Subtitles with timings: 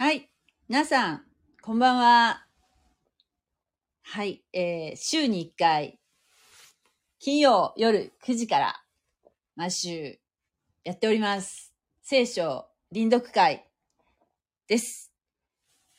[0.00, 0.30] はい。
[0.68, 1.24] 皆さん、
[1.60, 2.46] こんばんは。
[4.04, 4.44] はい。
[4.52, 5.98] えー、週に1回、
[7.18, 8.80] 金曜夜9時から、
[9.56, 10.20] 毎週
[10.84, 11.74] やっております。
[12.00, 13.66] 聖書臨読会
[14.68, 15.12] です。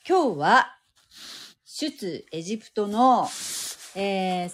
[0.08, 0.80] 今日は、
[1.66, 3.28] 出エジプトの、
[3.96, 4.50] えー、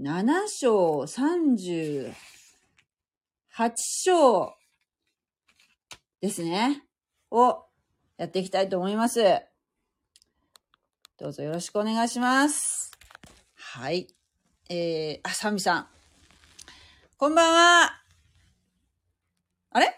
[0.00, 2.12] 37章、38
[3.76, 4.54] 章
[6.20, 6.84] ですね。
[7.32, 7.67] を
[8.18, 9.22] やっていきたいと思います。
[11.18, 12.90] どうぞよろしくお願いします。
[13.54, 14.08] はい。
[14.68, 15.86] えー、あ、サミさん。
[17.16, 18.02] こんばんは。
[19.70, 19.94] あれ？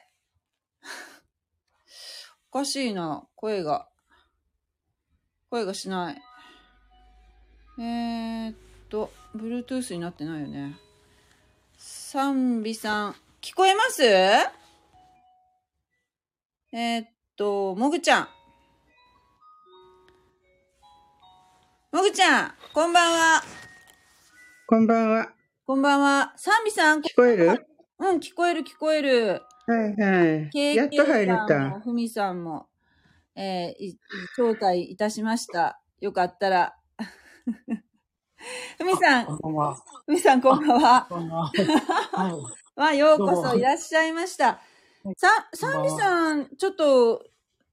[2.52, 3.26] おかしいな。
[3.36, 3.88] 声が。
[5.48, 6.22] 声がしない。
[7.78, 8.56] えーっ
[8.90, 10.76] と、Bluetooth になってないよね。
[11.78, 13.16] サンビさん。
[13.40, 14.04] 聞こえます？
[14.04, 17.08] えーっ
[17.40, 18.28] と、もぐちゃん。
[21.90, 23.42] もぐちゃん、こんばんは。
[24.66, 25.32] こんばんは。
[25.64, 26.34] こんばんは。
[26.36, 27.66] サンビさん、聞こえる
[27.98, 29.40] うん、聞こえる聞こえる。
[29.66, 30.76] はいはい。
[30.76, 31.80] やっと入れた。
[31.80, 32.66] ふみさんも、
[33.34, 33.98] えーい
[34.36, 35.80] 招待いたしました。
[35.98, 36.74] よかったら。
[38.76, 39.76] ふみさん、こんばんは。
[40.04, 41.06] ふみさんこんばんは。
[41.08, 41.46] こんばんは。
[41.46, 42.32] はい。
[42.76, 44.58] まあ、ようこそいらっしゃいましたはい。
[45.16, 47.24] さ、サンビさん、ちょっと、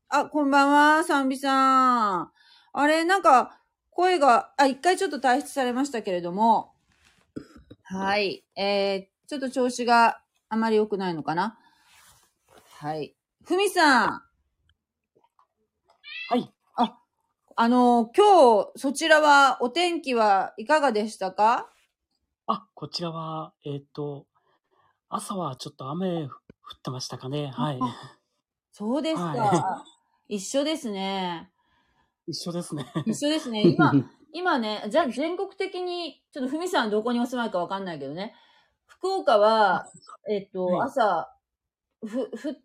[0.08, 2.32] あ、こんばんは、サンビさん。
[2.72, 6.74] あれ、なんか、声が、あ、一回ちょっと退出されましたけれども、
[7.84, 8.46] はい。
[8.56, 11.58] えー、ちょっと調子があまり良くないのかな
[12.80, 13.18] はい。
[13.44, 14.10] ふみさん。
[16.30, 16.50] はい。
[16.78, 16.98] あ、
[17.58, 21.70] あの、今日、そちらは、お天気はいかがでしたか？
[22.46, 24.28] あ、こちらは、えっ、と、
[25.10, 26.30] 朝はちょっと雨
[26.70, 27.52] 降ってましたかね。
[27.54, 27.80] はい。
[28.72, 29.24] そうですか。
[29.24, 29.86] は
[30.28, 31.50] 一緒ですね。
[32.28, 32.86] 一緒ですね。
[33.06, 33.62] 一緒ですね。
[33.68, 33.92] 今、
[34.34, 38.36] 今ね、じゃあ全国的に、ちょっとふみさんどこにお住まいかわかんないけどね。
[38.86, 39.88] 福岡は、
[40.30, 41.34] えっと、はい朝、
[42.06, 42.56] ふ、降っ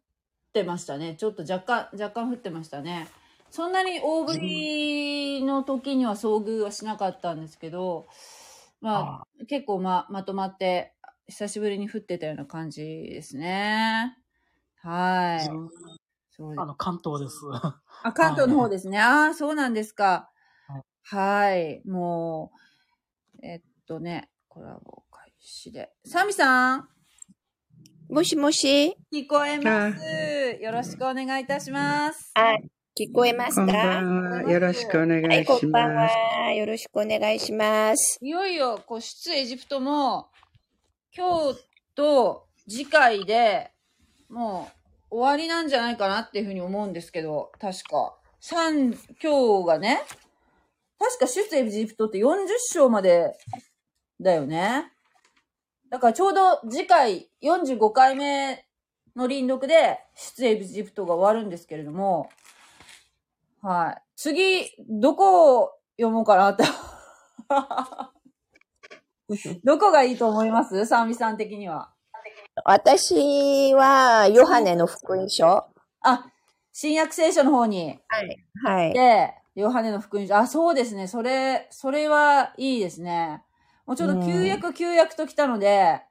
[0.53, 1.15] てましたね。
[1.15, 3.09] ちょっと若干、若干降ってましたね。
[3.51, 8.07] そんなに大降りの時には遭遇はしなかったんですけど、
[8.81, 10.95] まあ、結構ま、まとまって、
[11.33, 14.19] 久しぶりに降ってたような感じですね。
[14.83, 15.47] はい。
[16.31, 17.41] そうあの、関東です。
[18.03, 19.01] あ、関東の方ですね。
[19.01, 20.31] ああ、そうなんですか
[20.69, 20.83] はい。
[21.03, 21.83] はい。
[21.89, 22.53] も
[23.37, 25.91] う、えっとね、コラボ開始で。
[26.05, 26.89] サミさん、
[28.11, 28.95] もしもし？
[29.11, 30.59] 聞こえます。
[30.61, 32.33] よろしくお願いいたします。
[32.35, 32.57] あ、
[32.95, 34.51] 聞こえますこんばかんは。
[34.51, 36.15] よろしくお願はいい、こしんばんはます。。
[36.59, 38.19] よろしくお願いします。
[38.21, 40.29] いよいよ、こう、出エジプトも、
[41.15, 41.59] 今日
[41.95, 43.71] と次回で
[44.31, 44.71] も
[45.11, 48.17] う終わりなんじゃないかなっていうふうに思うんですけど、確か。
[48.41, 50.03] 三、今日がね、
[50.99, 53.37] 確か出エジプトって40章まで
[54.21, 54.91] だよね。
[55.91, 58.65] だからちょうど次回45回目
[59.15, 62.31] の輪読で出エジプトが終わるんですけれども、
[63.61, 64.03] はい。
[64.17, 66.65] 次、どこを読もうかなって。
[69.65, 70.87] どこがいいと思います？
[70.87, 71.93] サーミさん的には。
[72.65, 75.65] 私は、ヨハネの福音書。
[76.03, 76.27] あ、
[76.73, 77.99] 新約聖書の方に。
[78.09, 78.45] はい。
[78.63, 78.93] はい。
[78.93, 80.37] で、ヨハネの福音書。
[80.37, 81.07] あ、そうですね。
[81.07, 83.43] それ、それはいいですね。
[83.87, 86.03] もうちょうど旧約、旧約と来たので、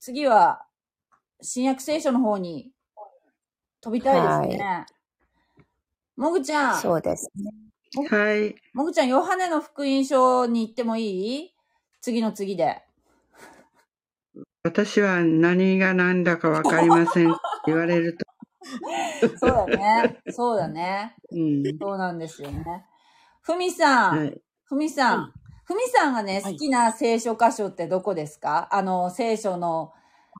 [0.00, 0.64] 次は、
[1.40, 2.72] 新約聖書の方に
[3.80, 4.86] 飛びたいですね。
[6.16, 8.08] もぐちゃん、そうですね。
[8.10, 8.54] はい。
[8.74, 11.54] もぐちゃん、ヨハネの福音書に行ってもいい？
[12.00, 12.82] 次の次で。
[14.64, 17.34] 私は何が何だかわかりません。
[17.66, 18.24] 言われると。
[19.38, 20.20] そうだね。
[20.30, 21.16] そうだね。
[21.30, 21.62] うん。
[21.78, 22.84] そうなんですよね。
[23.40, 24.40] ふみさん、はい。
[24.64, 25.32] ふみさん、
[25.64, 28.68] ふみさんがね、はい好きな聖書箇所ってどこですか？
[28.72, 29.92] あの、聖書の、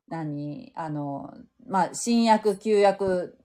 [0.09, 0.73] 何？
[0.75, 1.33] あの、
[1.67, 3.39] まあ、新約、旧約、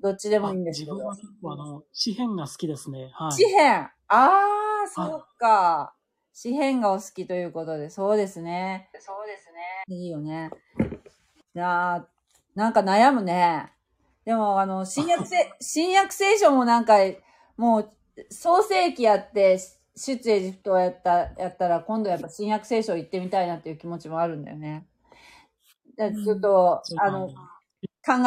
[0.00, 1.16] どっちでもあいいんですけど自分は。
[1.16, 3.10] 結構あの、詩篇が好きですね。
[3.14, 3.32] はい。
[3.32, 5.94] 詩篇ああ、そうか。
[6.40, 8.90] 詩篇がお好きということで、そうですね。
[9.00, 9.82] そうですね。
[9.88, 10.50] いいよね。
[11.52, 13.72] いやーなんか悩むね。
[14.24, 16.98] でも、あの、新約聖、 新約聖書もなんか、
[17.56, 17.92] もう、
[18.30, 19.58] 創世記やって、
[19.96, 24.86] 出エジプトをやった、やったら、今度やっぱ新約聖書行ってみたいなっていう気持ちもあるんだよね。
[25.96, 27.34] でちょっと、あの、考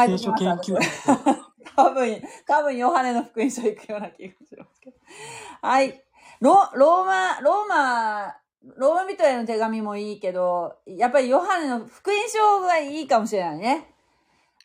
[0.04, 0.44] えて聖きます。
[0.44, 1.06] 書研究私
[1.78, 4.98] 多分、多分、ヨハネの福音書行くような気がしますけど。
[5.62, 6.04] はい。
[6.42, 8.36] ロ、ローマ、ローマ、
[8.76, 13.94] ローマ人への手紙もいいけど、やっぱりヨハネの福音書がいいかもしれないね。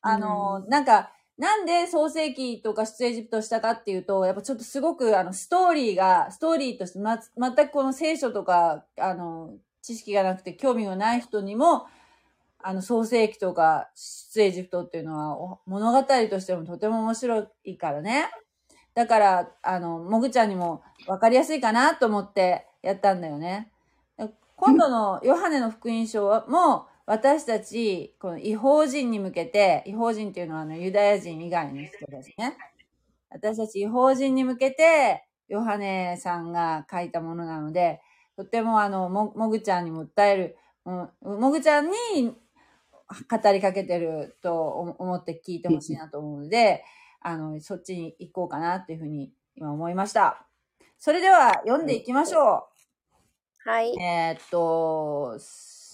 [0.00, 11.86] あの、なんか、なんで創世記とか出エジプトしたかっていうと、やっぱちょっとすごくあのストーリーが、ストーリーとしてま、全くこの聖書とか、あの、知識がなくて興味がない人にも、
[12.58, 18.30] あの、創世記とか出エジプトっていうのはお物語としてもとても面白いからね。
[18.96, 23.70] だから、あの、もぐちゃんにも分かりやすいかなと思ってやったんだよね。
[24.56, 32.56] 今度のヨハネの福音書も、私たち、この違法人に向けて、違法人っていうのはあのユダヤ人以外の人ですね。
[33.28, 38.00] 私たち違法人に向けて、ヨハネさんが書いたものなので、
[38.34, 40.56] とてもあの、も、もぐちゃんにも訴える、
[40.86, 41.92] ももぐちゃんに
[42.30, 44.68] 語りかけてると
[44.98, 46.82] 思って聞いてほしいなと思うので、
[47.26, 50.46] あの、そっちに行こうかなっていうふうに今思いました。
[50.96, 52.68] それでは読んでいきましょ
[53.64, 53.90] はい。
[53.90, 54.00] う。
[54.00, 55.36] えーっと、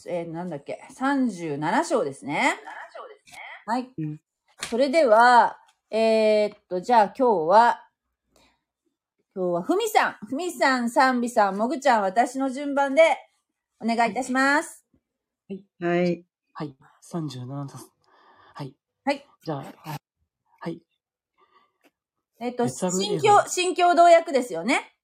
[0.06, 2.54] えーなんだっけ、37章ですね。
[3.64, 3.90] はい。
[3.96, 4.20] うん
[4.68, 5.58] それでは、
[5.90, 7.88] えーっと、じゃあ今日は、
[9.34, 13.02] 今日はふみさん、ふみさん、さんびさん、もぐちゃん、私の順番で
[13.80, 14.84] お願いいたします。
[15.80, 16.24] はい。
[16.52, 16.76] はい。
[17.10, 17.90] 37です。
[18.54, 18.76] はい。
[19.04, 19.26] はい。
[19.44, 19.96] じゃあ。
[22.44, 24.96] えーっと、新映像共、新共同訳ですよね？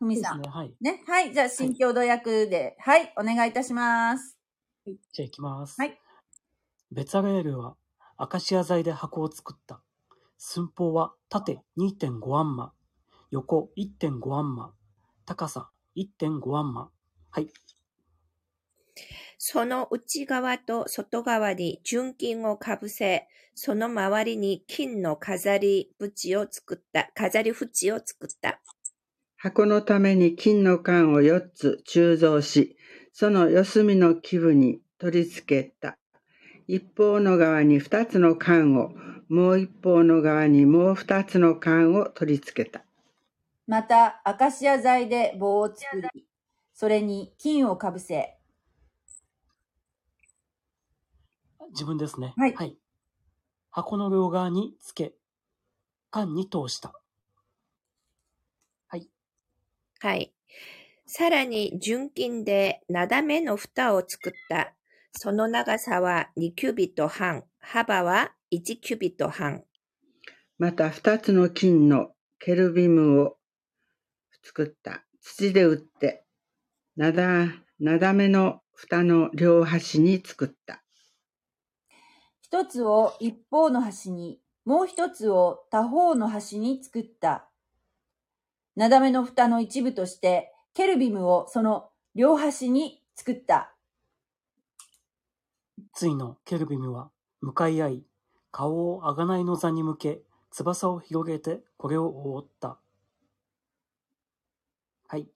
[0.00, 0.40] ふみさん。
[0.40, 0.48] ね。
[0.48, 0.74] はい。
[0.80, 1.04] ね？
[1.06, 1.32] はい。
[1.32, 4.36] じゃあ、新共同訳で、はい、お願いいたします。
[4.84, 5.80] じゃあ行きます。
[5.80, 5.96] はい。
[6.90, 7.76] ベツァレールは
[8.16, 9.84] アカシア材で箱を作った。
[10.36, 12.72] 寸法は縦2.5アンマ、
[13.30, 14.74] 横1.5アンマ、
[15.26, 16.90] 高さ1.5アンマ。
[17.30, 17.52] はい。
[19.42, 28.60] その内側と外側に純金をかぶせ、その周りに金の飾り縁を作った、飾り縁を作った。
[29.38, 32.76] 箱のために金の管を4つ鋳造し、
[33.14, 35.96] その四隅の基部に取り付けた。
[36.68, 38.92] 一方の側に2つの管を、
[39.30, 42.84] もう一方の側にもう2つの管を取り付けた。
[43.66, 46.26] また、アカシア材で棒を作り、
[46.74, 48.36] それに金をかぶせ、
[51.70, 52.34] 自分ですね。
[52.36, 52.76] はい
[53.72, 55.14] 箱の両側につけ、
[56.10, 57.00] 缶に通した。
[60.02, 60.32] はい。
[61.04, 64.72] さらに純金でなだめの蓋を作った。
[65.12, 69.62] その長さは2キュビット半、幅は1キュビット半。
[70.56, 73.36] また2つの金のケルビムを
[74.42, 75.04] 作った。
[75.20, 76.24] 土で打って、
[76.96, 80.79] なだ、なだめの蓋の両端に作った。
[82.52, 87.48] 一つを一方の端に、もう一つを他方の端に作った。
[88.74, 93.76] なだめの蓋の一部として、ケルビムをその両端に作った。
[95.92, 98.02] ついのケルビムは向かい合い、
[98.50, 102.80] 顔を贖いの座に向け、翼を広げてこれを覆った。
[105.06, 105.28] はい。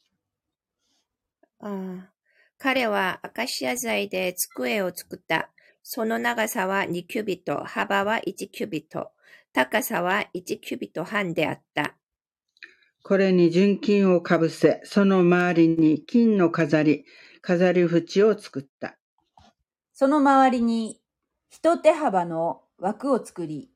[1.61, 2.11] ああ
[2.59, 5.51] 彼はアカシア材で机を作った。
[5.87, 9.11] その長さは2キュビット、幅は1キュビット、
[9.53, 11.95] 高さは1キュビット半であった。
[13.03, 17.05] これに純金をかぶせ、その周りに金の飾り、
[17.43, 18.97] 飾り縁を作った。
[19.93, 21.03] その周りに
[21.51, 23.71] 一手幅の枠を作り、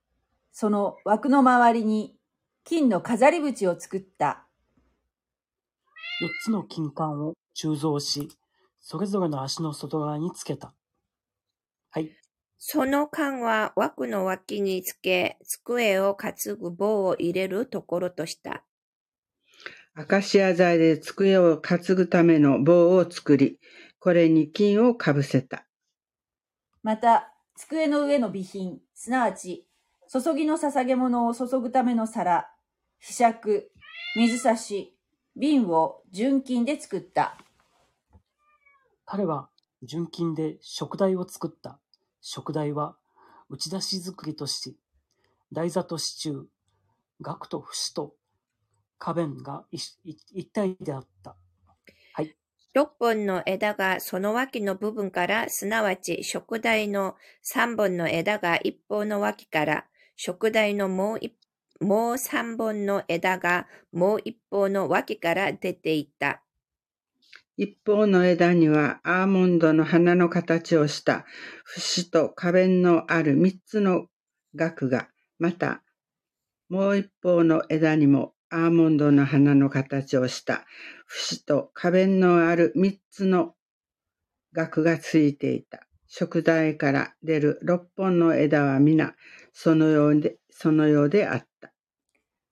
[0.50, 2.16] その枠の周りに
[2.64, 4.46] 金の飾り縁を作った。
[6.22, 8.30] 四つの金管を鋳造し、
[8.80, 10.72] それぞれの足の外側につけた。
[11.90, 12.10] はい。
[12.58, 18.64] その缶は枠の脇につけ、机を担ぐ棒を入れるところとした。
[19.94, 23.58] アカシア材で机を担ぐための棒を作り、
[23.98, 25.66] これに金をかぶせた。
[26.82, 29.66] また、机の上の備品、すなわち、
[30.12, 32.48] 注ぎの捧げ物を注ぐための皿、
[32.98, 33.70] ひしゃく、
[34.16, 34.96] 水差し、
[35.36, 37.36] 瓶を純金で作った。
[39.04, 39.48] 彼は
[39.82, 41.78] 純金で食台を作った。
[42.20, 42.96] 食台は
[43.48, 44.76] 打ち出し作りとし、
[45.52, 46.46] 台座と支柱、
[47.20, 48.14] 額と節と
[48.98, 51.36] 花弁が一体であった。
[52.14, 52.36] はい。
[52.74, 61.34] 六本の枝がその脇の部分から、すなわち食台の三本の枝が一方の脇から、食台のもう一
[61.80, 66.42] もう三本の枝がもう一方の脇から出ていった。
[67.58, 71.26] 一方の枝にはアーモンドの花の形をした
[71.64, 74.06] 節と花弁のある三つの
[74.54, 75.08] 額が、
[75.40, 75.82] また
[76.68, 80.66] もう一方の枝にもアーモンドの花の形をした
[81.04, 83.54] 節と花弁のある三つの
[84.52, 85.80] 額がついていた。
[86.06, 89.14] 食台から出る六本の枝は皆
[89.52, 91.72] そのようで、そのようであった。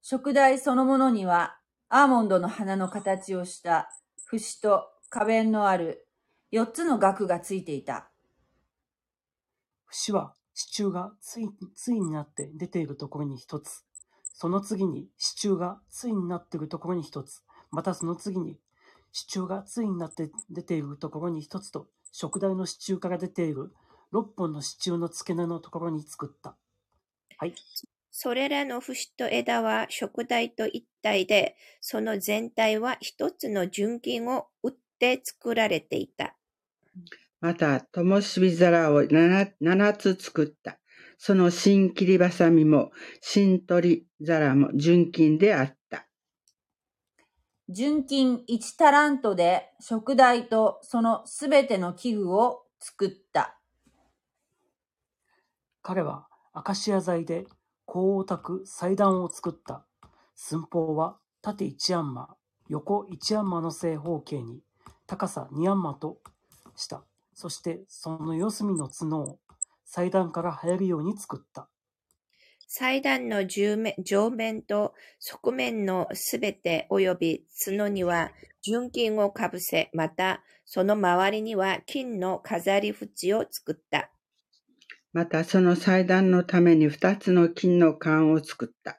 [0.03, 1.59] 食台そのものには、
[1.89, 3.89] アーモンドの花の形をした
[4.27, 6.07] 節と花弁のある
[6.53, 8.11] 4つの額がついていた。
[9.89, 13.85] 節は支柱がついついになって出ているところに一つ。
[14.23, 17.43] その次に支柱がついになっているところに一つ。
[17.71, 18.59] またその次に
[19.13, 23.73] 支柱がついになって出ているところに一つと、食台の支柱から出ている
[24.13, 26.57] 六本の支柱の付け根のところに作った。
[27.39, 27.55] はい。
[28.11, 36.37] それらの節と枝は食台と一体で、その全体は一つの純金を打って作られていた。
[37.41, 40.79] また、灯火皿を七七つ作った。
[41.19, 46.07] その新切りばさみも、新取り皿も純金であった。
[47.69, 53.59] 純金1タラントで食台とそのすべての器具を作った。
[55.83, 57.47] 彼はアカシア材で
[57.87, 59.85] 香を焚く祭壇を作った。
[60.35, 62.37] 寸法は縦1アンマ、
[62.69, 64.61] 横1アンマの正方形に
[65.07, 66.19] 高さ2アンマと
[66.77, 67.05] した。
[67.35, 69.39] そしてその四隅の角を
[69.85, 71.69] 祭壇から入るように作った。
[72.69, 78.33] 祭壇の上面上面と側面のすべて及び角には
[78.63, 84.11] 純金をかぶせ、またその周りには金の飾り縁を作った。
[85.13, 88.99] また、その祭壇のために二つの金の管を作った。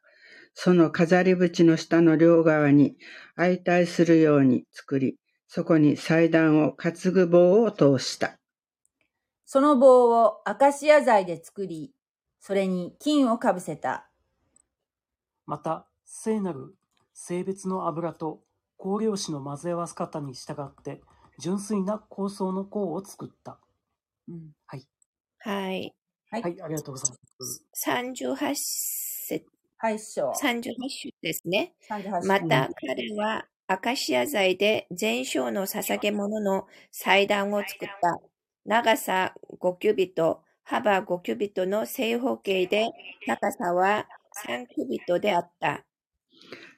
[0.55, 2.97] その飾り縁の下の両側に
[3.35, 8.37] 相対するように作り、そこに祭壇を担ぐ棒を通した。
[9.45, 11.93] その棒をアカシア材で作り、
[12.39, 14.09] それに金をかぶせた。
[15.45, 16.75] また、聖なる
[17.13, 18.43] 性別の油と
[18.77, 21.01] 香料紙の混ぜ合わせ方に従って
[21.39, 23.57] 純粋な香草の香を作った。
[24.27, 24.87] うんはい。
[25.39, 25.95] はい。
[26.29, 26.41] はい。
[26.41, 27.63] はい、ありがとうございます。
[27.87, 29.45] 38節、
[29.77, 30.31] はい、師匠。
[30.31, 31.73] 38種ですね。
[31.89, 38.17] 38章また彼はアカシア材で全焼の捧げ物の祭壇を作った。
[38.65, 42.87] 長さ5キュビット、幅5キュビットの正方形で、
[43.25, 44.05] 高さは
[44.45, 45.83] 3キュビットであった。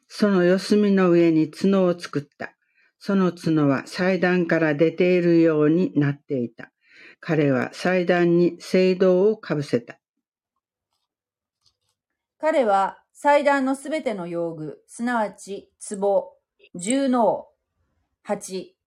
[0.07, 2.55] その四隅の上に角を作った。
[2.97, 6.71] その角は祭壇から出ているようになっていた。
[7.19, 9.99] 彼は祭壇に聖堂をかぶせた。
[12.39, 16.38] 彼は祭壇のすべての用具、すなわち壺、
[16.75, 17.47] 重能、
[18.21, 18.77] 鉢、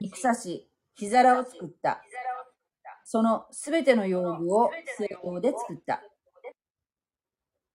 [0.00, 2.02] 肉刺し、火皿を作った。
[3.04, 6.02] そのすべての用具を聖堂で作った。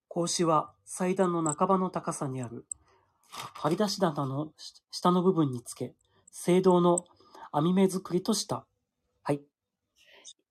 [0.09, 2.65] 格子は祭壇の半ばの高さにある
[3.53, 4.53] 張り出し棚の
[4.91, 5.93] 下の部分につけ、
[6.31, 7.05] 聖堂の
[7.51, 8.65] 網目作りとした。
[9.23, 9.41] はい。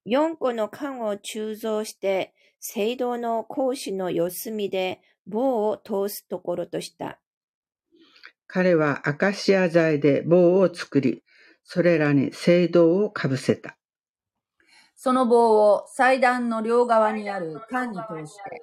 [0.07, 7.19] 4個の缶を鋳造して、聖堂の格子の四隅で棒を通すところとした。
[8.55, 11.25] 彼はアカシア材で棒を作り、
[11.65, 13.77] それらに聖堂をかぶせた。
[14.95, 18.63] その棒を祭壇の両側にある缶に通して、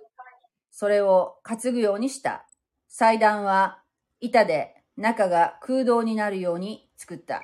[0.72, 2.48] それを担ぐようにした。
[2.88, 3.84] 祭壇は
[4.22, 7.44] 板で中が空洞になるように作った。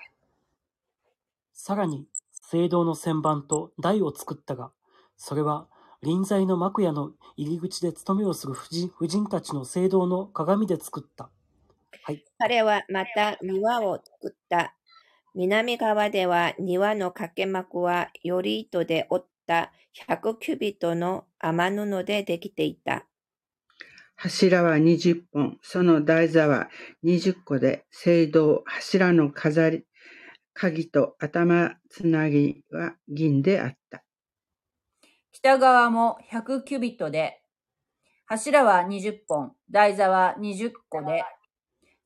[1.52, 4.72] さらに、聖堂の旋盤と台を作ったが、
[5.18, 5.68] それは
[6.02, 11.30] 臨在の幕屋の入り口で務めをする婦人婦人たちの聖堂の鏡で作った。
[12.08, 12.24] はい。
[12.38, 14.78] 彼はまた庭を作った。
[15.36, 19.74] 南側では庭の掛け幕はより糸で折った
[20.08, 23.08] 100キュビットの雨布でできていた。
[24.16, 26.70] 柱は20本、その台座は
[27.04, 29.84] 20個で、聖堂、柱の飾り、
[30.54, 34.06] 鍵と頭つなぎは銀であった。
[35.34, 37.42] 北側も100キュビットで、
[38.28, 41.24] 柱は20本、台座は20個で、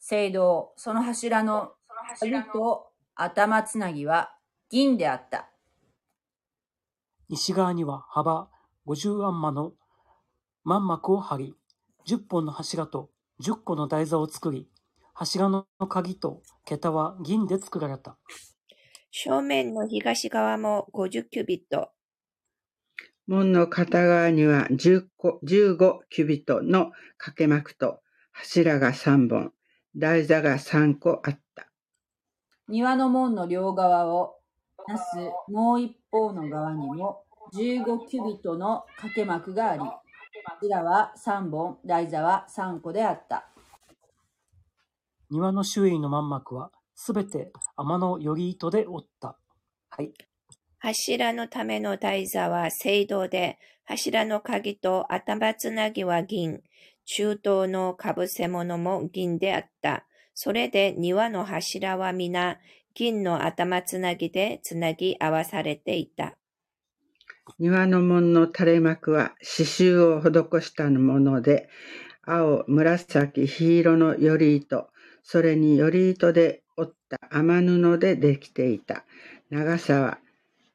[0.04, 1.74] 聖堂、その柱の
[2.20, 4.36] 鍵と頭つなぎは
[4.72, 5.52] 銀であった。
[7.30, 8.50] 西側には幅
[8.88, 9.74] 50アンマの
[10.64, 11.56] 満幕を張り、
[12.08, 13.12] 10本の柱と
[13.44, 14.68] 10個の台座を作り、
[15.14, 18.18] 柱の鍵と桁は銀で作られた。
[19.12, 21.92] 正面の東側も50キュビット。
[23.28, 28.00] 門の片側には10個15キュビットの掛け幕と
[28.32, 29.54] 柱が3本、
[29.96, 31.68] 台座が3個あった。
[32.68, 34.36] 庭の門の両側を
[34.88, 35.04] なす
[35.50, 39.82] もう一方の側にも15キュビットの掛け幕があり、
[40.46, 43.50] 柱は3本、台座は3個であった。
[45.30, 49.38] 庭の周囲の満幕はすべて天のより糸で折った。
[49.90, 50.14] はい。
[50.80, 56.64] 柱のための台座は聖堂で、柱の鍵と頭つなぎは銀。
[57.06, 60.06] 中東のかぶせ物も銀であった。
[60.34, 62.60] それで庭の柱は皆
[62.94, 66.36] 銀の頭つなぎでつなぎ合わされていた。
[67.60, 71.70] 庭の門の垂れ幕は刺繍を施したもので、
[72.24, 74.90] 青、紫、黄色のより糸、
[75.24, 79.06] それにより糸で織った雨布でできていた。
[79.50, 80.20] 長さは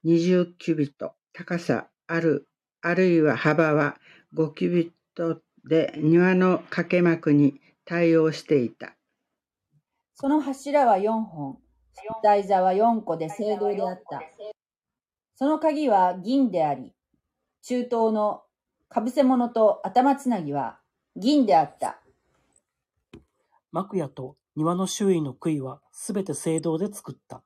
[0.04, 2.46] 20キュビット、高さある、
[2.82, 3.96] あるいは幅は
[4.34, 8.96] 5キュビットで庭の掛け幕に対応していた。
[10.14, 11.58] その柱は4本、
[12.22, 14.22] 台座は4個で青銅であった。
[15.34, 16.94] その鍵は銀であり、
[17.62, 18.42] 中東の
[18.88, 20.80] かぶせ物と頭つなぎは
[21.16, 22.00] 銀であった。
[23.72, 27.42] 幕屋と庭の周囲の杭はすべて青銅で作った。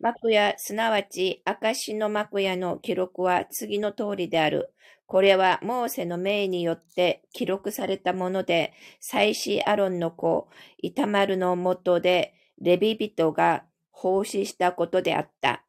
[0.00, 4.74] 幕屋、すなわち、証の幕屋の記録は次の通りである。
[5.10, 10.46] これはモーセの命によって記録されたもので、祭司アロンの子、
[10.78, 15.64] イタマルのもとで、レビ人が奉仕したことであった。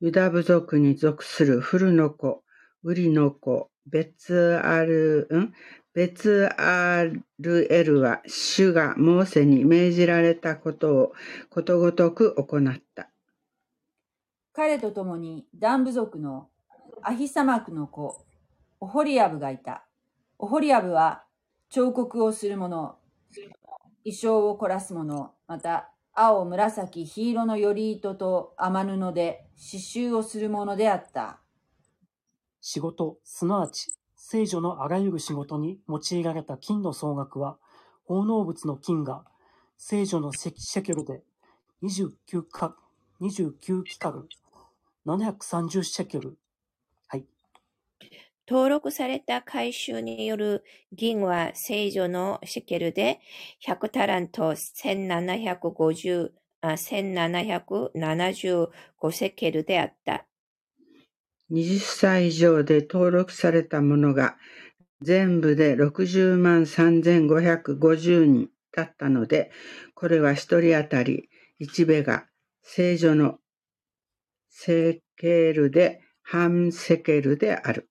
[0.00, 2.42] ユダ部族に属するフルの子、
[2.82, 5.52] ウリの子、ベツアル、ん？
[5.92, 7.04] ベツア
[7.38, 11.12] ルエルは主がモーセに命じられたことを
[11.50, 13.10] ことごとく行った。
[14.54, 16.48] 彼と共にダン部族の
[17.06, 18.24] アヒサマクの子、
[18.80, 19.84] オホリアブがいた。
[20.38, 21.24] オホリアブは
[21.68, 22.96] 彫刻をする者、
[24.04, 31.40] 衣装を凝らす者、また青、紫、黄色のより糸と雨布で刺繍をする者であった。
[32.62, 37.58] 仕事、すなわち、聖女のあらゆる仕事に用いられた金の総額は、
[38.06, 39.26] 奉納物の金が
[39.76, 41.22] 聖女のシェシェケルで
[41.82, 42.74] 29か、
[43.20, 44.26] 29キカル、
[45.04, 46.38] 730シェケル。
[48.48, 53.20] 登録された回収による銀は聖女のシケルで
[53.66, 58.68] 100タラント1750あ1775
[59.12, 60.26] セケルであった。
[61.50, 64.36] 20歳以上で登録されたものが
[65.02, 69.50] 全部で60万3550人だったので、
[69.94, 71.28] これは一人当たり
[71.60, 72.26] 1ベが
[72.62, 73.38] 聖女の
[74.48, 77.90] セケルで半セケルである。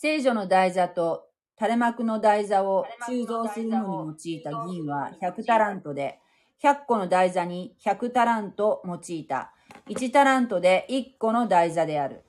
[0.00, 1.26] 聖女の台座と
[1.58, 6.20] 垂れ幕の台座を鋳造するのに用いた銀は100タラントで、
[6.62, 9.52] 100個の台座に100タラント用いた。
[9.88, 12.22] 1タラントで1個の台座である。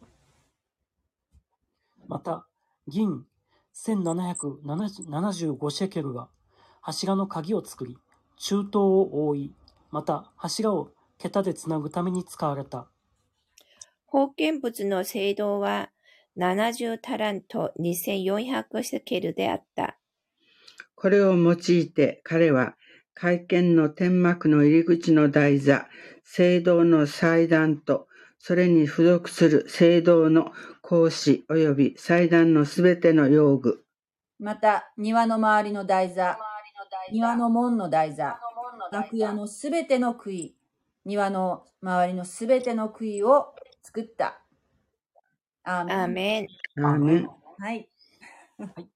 [2.08, 2.48] また、
[2.88, 3.24] 銀
[3.76, 6.30] 1775シェケルは、
[6.82, 8.00] 柱の鍵を作り、
[8.38, 9.54] 中東を覆い、
[9.92, 12.88] また柱を桁でつなぐために使われた。
[14.12, 15.92] 封建物の聖堂は
[16.40, 19.98] 70タラント2400セケルであった。
[20.96, 22.76] これを用いて彼は
[23.14, 25.88] 会見の天幕の入り口の台座、
[26.24, 33.84] 聖堂の祭壇と、それに付属する聖堂の格子及び祭壇のすべての用具、
[34.40, 36.40] また、庭の周りの台座、
[37.12, 38.40] 庭の門の台座、
[38.90, 40.56] 楽屋のすべての杭、
[41.04, 44.42] 庭の周りのすべての杭を作った。
[45.64, 46.48] アーメンアーメン。
[46.78, 47.28] アーメン。
[47.60, 47.90] はい。
[48.58, 48.90] はい。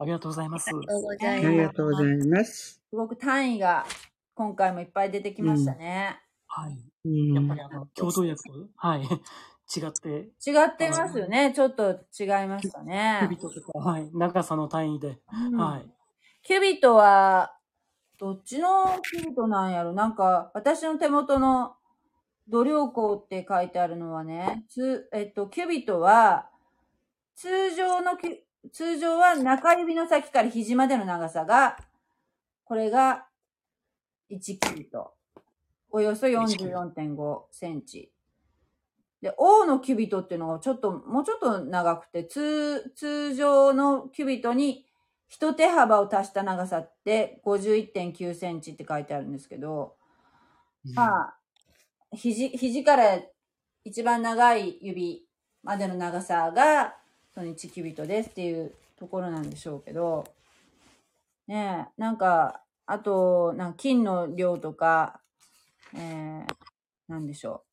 [0.00, 0.70] ありがとうございます。
[0.70, 1.48] ありがとうございます。
[1.48, 2.82] ありがとうござあいますす。
[2.90, 3.86] すごく単位が
[4.34, 6.20] 今回もいっぱい出てきましたね。
[6.46, 6.72] はい。
[7.04, 9.02] うんやっぱりあの、共同訳と、はい。
[9.76, 10.08] 違って、
[10.46, 11.52] 違ってますよね。
[11.54, 13.36] ちょっと違いましたキュねビ。
[13.36, 14.10] ットとか、はい。
[14.14, 15.90] 長さの単位で、うんはい。
[16.42, 17.54] キュビットは、
[18.18, 21.76] どっちのキュビットなんやろなんか、私の手元の
[22.48, 26.48] 度量項って書いてあるのはね、つえっと、キュビットは、
[27.34, 28.36] 通常のキュ、
[28.72, 31.76] 通常は中指の先から肘までの長さが、
[32.64, 33.26] これが
[34.30, 35.14] 1キュビット。
[35.90, 38.12] およそ44.5センチ。
[39.22, 44.86] で、O のキュビットっていうのがちょっと、もうちょっと長くて、通、通常のキュビットに
[45.28, 49.96] 一手幅を足した長さって51.9センチって書いてあるんですけど、
[50.94, 51.37] まあ、
[52.12, 53.20] 肘、肘から
[53.84, 55.24] 一番長い指
[55.62, 56.96] までの長さが、
[57.34, 60.24] その1キュビットですっていうところなんでしょうけど、
[61.46, 65.20] ねえ、なんか、あと、なんか金の量とか、
[65.94, 66.46] えー、
[67.08, 67.68] なんでしょう。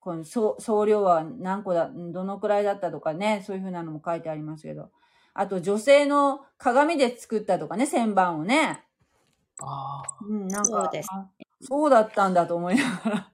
[0.00, 4.90] この総総量は何個だ、どのくらいだったとかね、そういうふうなのも書いてありますけど。
[5.34, 8.84] あと女性の鏡で作ったとかね、旋盤をね。
[9.60, 11.28] ああ、うん、なんか、そうですあ
[11.60, 13.32] そうだったんだと思いながら。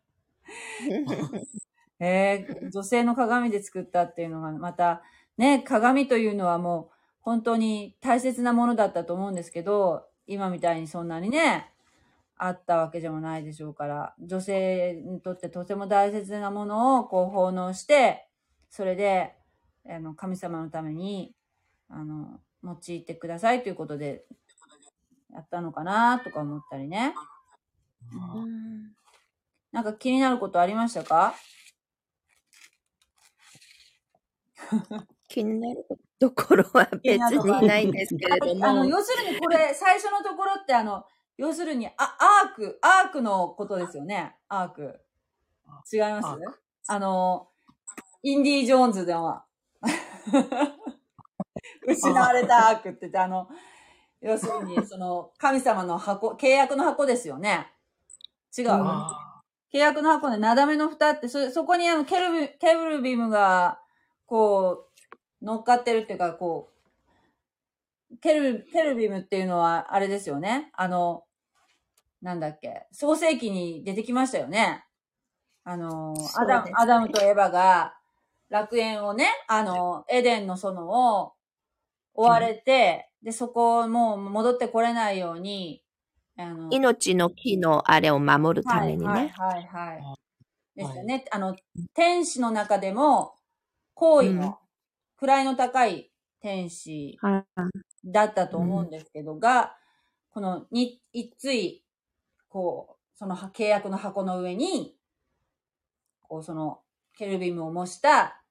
[2.00, 5.02] えー、女性の鏡で作ったっていうのが、また、
[5.36, 11.72] ね、鏡というのはもう、本当に大切なものだったと思うんですけど、今みたいにそんなにね、
[12.36, 18.28] あったわけでもないでしょうから、女性にとってとても大切なものをこう奉納して、
[18.70, 19.34] それで、
[19.88, 21.34] あの、神様のために、
[21.88, 24.24] あの、用いてくださいということで、
[25.32, 27.14] やったのかなとか思ったりね。
[28.12, 28.92] うん
[29.70, 31.34] なんか気になることありましたか？
[35.28, 35.86] 気になる
[36.18, 38.86] ところは別にないんですけれどあの、も。
[38.86, 41.04] 要するにこれ、最初のところってあの、
[41.36, 44.36] 要するに、あ、アーク、アークのことですよね。
[44.48, 45.00] アーク。
[45.92, 46.28] 違います？
[46.88, 47.48] あの、
[48.22, 49.44] インディ・ージョーンズでは、
[51.86, 53.48] 失われたアークって言って、あの、
[54.20, 57.72] 要するに、 その、神様の箱、契約の箱ですよね。
[58.56, 58.70] 違う。
[58.70, 63.80] あ契約の箱で、なだめの蓋って、そ、そこにあの、ケルビ、ケルビムが、
[64.26, 64.88] こ
[65.42, 66.70] う、乗っかってるっていうか、こ
[68.10, 70.70] う、ケル、ケルビムっていうのは、あれですよね。
[70.72, 71.24] あの、
[72.22, 74.84] なんだっけ、創世記に出てきましたよね。
[75.64, 77.94] あの、アダム、アダムとエバが、
[78.48, 81.34] 楽園をね、あの、エデンの園を
[82.18, 85.84] 追われて、で、そこをもう戻ってこれないように、
[86.36, 89.30] あの、命の木のあれを守るためにはいね。
[89.30, 90.04] はいはいはい。
[90.04, 90.14] あ
[90.76, 91.24] ですよね。
[91.32, 91.56] あの、
[91.94, 93.34] 天使の中でも、
[93.94, 94.60] 行為うんの、
[95.18, 97.44] 位の高い天使はい
[98.04, 99.76] だったと思うんですけど、が、
[100.30, 101.84] この、に、一対、
[102.48, 104.96] こう、その契約の箱の上に、
[106.22, 106.82] こう、その、
[107.16, 108.42] ケルビムを模した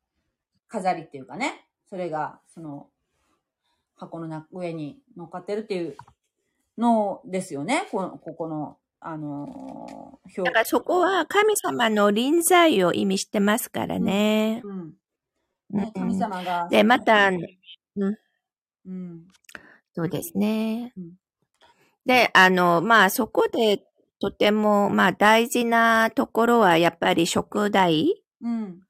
[0.67, 2.89] 飾りっていうかね、それが、その、
[3.97, 5.97] 箱のな上に乗っかってるっていう
[6.77, 7.87] のですよね。
[7.91, 14.61] この、ここの、あのー表だからそこは神様の臨在を意味してますからね。
[14.63, 14.79] うん。
[14.79, 14.93] うん
[15.69, 16.67] ね神様が。
[16.69, 17.31] で、また、う
[18.89, 19.27] ん。
[19.93, 21.13] そうですねうん。
[22.05, 23.83] で、あの、まあそこで
[24.19, 28.23] とても、まあ大事なところはやっぱり食代。
[28.41, 28.81] うん。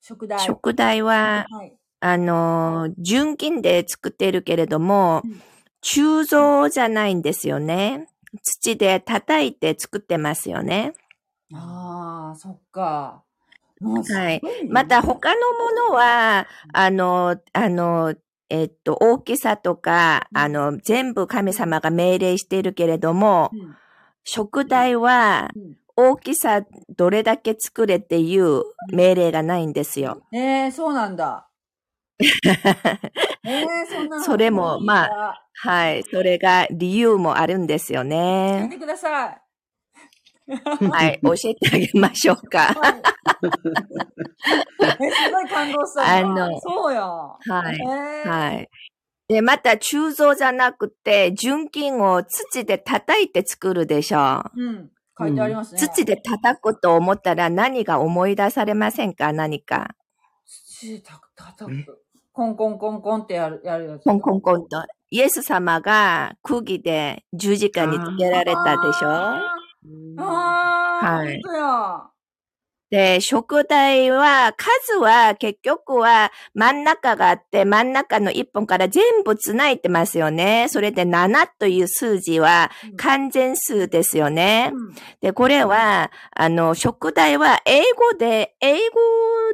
[0.00, 0.38] 食材。
[0.40, 1.77] 食代は、はい。
[2.00, 5.42] あの、純金で作ってるけれどもうん、
[5.80, 8.08] 鋳造じゃないんですよね。
[8.42, 10.94] 土で叩いて作ってますよね。
[11.54, 13.22] ああ、そっか。
[13.80, 18.14] はいねまた他のものは、あの、あの、
[18.50, 23.76] えっと、大きさとか、うんあの、全部神様が命令しているけれども、うん
[24.30, 26.62] 食材はうん大きさ
[26.96, 30.22] どれだけ作れっていう命令がないんですよ。
[30.32, 31.47] ええそうなんだ。
[33.44, 35.44] ええそんなのそれもまあ。
[35.60, 36.04] はい。
[36.04, 38.68] それが理由もあるんですよね。
[38.70, 39.40] てください。
[40.90, 41.20] はい。
[41.22, 42.74] 教えてあげましょうか。
[42.74, 43.02] はい。
[45.04, 47.02] え、すごい感動したあ今のそうや。
[47.04, 47.38] は
[47.72, 47.76] い。
[47.76, 48.68] ええはい。
[49.28, 54.62] で、また、鋳造じゃなくて、純金を土で叩いて作るでしょう。
[54.62, 54.90] うん。
[55.18, 55.80] 書いてありますね。
[55.80, 59.32] 土で叩くと思ったら何が思い出されませんか？
[59.32, 59.88] 何か。
[60.46, 62.02] 土た叩く。
[62.38, 64.04] コンコンコンコンってやる、やるやつ。
[64.04, 64.80] コンコンコンと。
[65.10, 69.08] イエス様が釘で十字架につけられたでしょ？
[69.08, 72.10] あーあー、はい本当や。
[72.90, 80.68] で、食材は、数は結局は真ん中があって、真ん中の一本から全部繋いでますよね。
[80.70, 84.70] それで7という数字はうん完全数ですよね。
[84.72, 88.78] うんで、これは、あの、食材は英語で、英語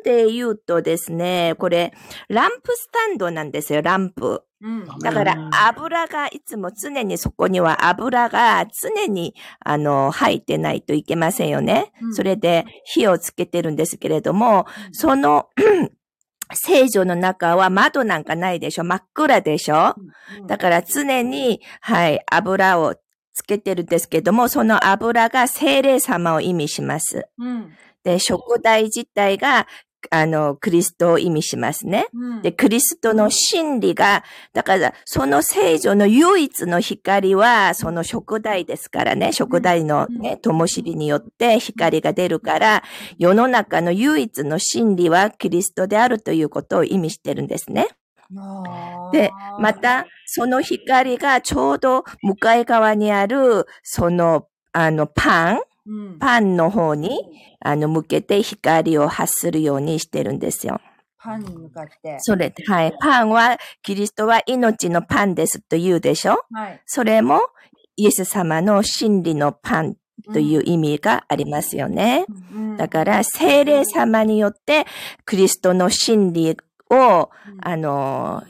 [0.04, 1.92] で言うとですね、これ、
[2.28, 4.42] ランプスタンドなんですよ、ランプ。
[4.64, 4.86] うん。
[5.00, 11.92] だから、油が、いつも常にそこには油が常に、あの、入ってないといけませんよね。
[12.00, 15.48] うんそれで火をつけてるんですけれども、その、
[16.52, 18.84] 聖女の中は窓なんかないでしょ？
[18.84, 19.94] 真っ暗でしょ？
[20.40, 22.94] うんだから常に、はい、油を
[23.32, 27.26] つけてるんですけども、その油が聖霊様を意味します。
[27.38, 27.72] うん。
[28.04, 29.66] で、食材自体が、
[30.10, 32.06] あの、クリストを意味しますね。
[32.12, 32.42] うん。
[32.42, 42.82] で、クリストの真理が、だから、その聖女の唯一の光は、その食材ですからね、食材のね、灯火によって光が出るから、
[43.18, 47.88] 世の中の唯一の真理はキリストであるということを意味してるんですね。
[49.12, 55.62] で、ま、た、その光がちょうど向かい側にある、その、あの、パン、うん、
[56.18, 57.20] パンの方に、
[57.60, 60.80] あの、向けて光を発するようにしてるんですよ。
[61.18, 62.16] パンに向かって。
[62.20, 62.94] それ、はい。
[63.00, 66.44] パンは、キリストは命のパンですと言うでしょ？
[66.52, 66.82] はい。
[66.86, 67.40] それも、
[67.96, 69.96] イエス様の真理のパン
[70.32, 72.26] という意味がありますよね。
[72.54, 74.86] うんだから、精霊様によって、
[75.24, 76.56] クリストの真理
[76.90, 77.30] を、
[77.62, 78.42] あの、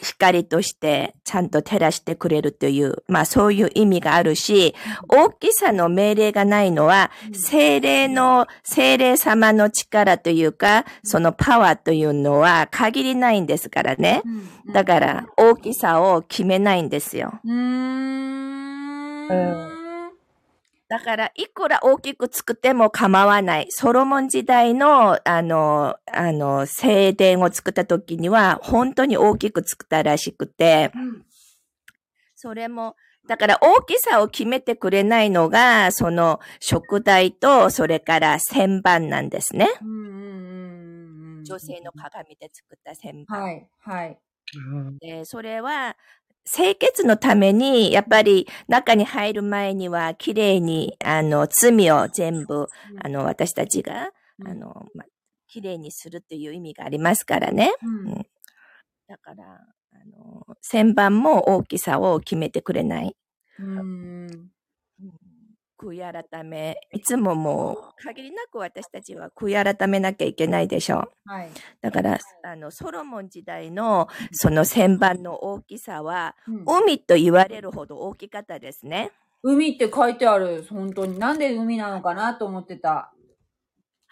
[0.00, 4.74] 光としてちゃんと照らしてくれるという、まあそういう意味があるし、
[5.08, 14.22] 大きさの命令がないのは、精霊の、精霊様の力というか、そのパワーというのは限りないんですからね。
[14.24, 17.40] うんだから、大きさを決めないんですよ。
[17.44, 17.52] うー
[19.78, 19.81] ん。
[20.92, 23.66] だから、いくら大きく作っても構わない。
[23.70, 30.92] ソロモン時代の、あの、あの、聖殿を作った時には、本当に大きく作ったらしくて、
[32.36, 32.94] それも、
[33.26, 39.70] だから大きさを決めてくれないのが、その食台と、それから旋盤なんですね。
[39.80, 43.42] うんうんうんうん女性の鏡で作った旋盤。
[43.42, 44.18] はい、はい。
[45.00, 45.96] で、それは、
[46.46, 52.66] 清潔のために、やっぱり中に入る前には、きれいに、あの、罪を全部、
[53.02, 54.48] あの、私たちが、うん。
[54.48, 55.04] あの、ま、
[55.46, 57.72] きれいにするという意味がありますからね。
[57.82, 58.12] うん。
[58.12, 58.26] うん。
[59.08, 59.44] だから、
[59.92, 63.16] あの、旋盤も大きさを決めてくれない。
[63.58, 64.51] うん
[65.82, 65.98] 悔い
[66.30, 71.10] 改め、いつももう、限りなく私たちは悔い改めなきゃいけないでしょう。
[71.24, 71.50] はい。
[71.80, 79.10] だから、あの、ソロモン時代の、その旋盤の大きさは、うん海と言われるほど大きかったですね。
[79.42, 80.64] 海って書いてある。
[80.70, 81.18] 本当に。
[81.18, 83.12] なんで海なのかなと思ってた。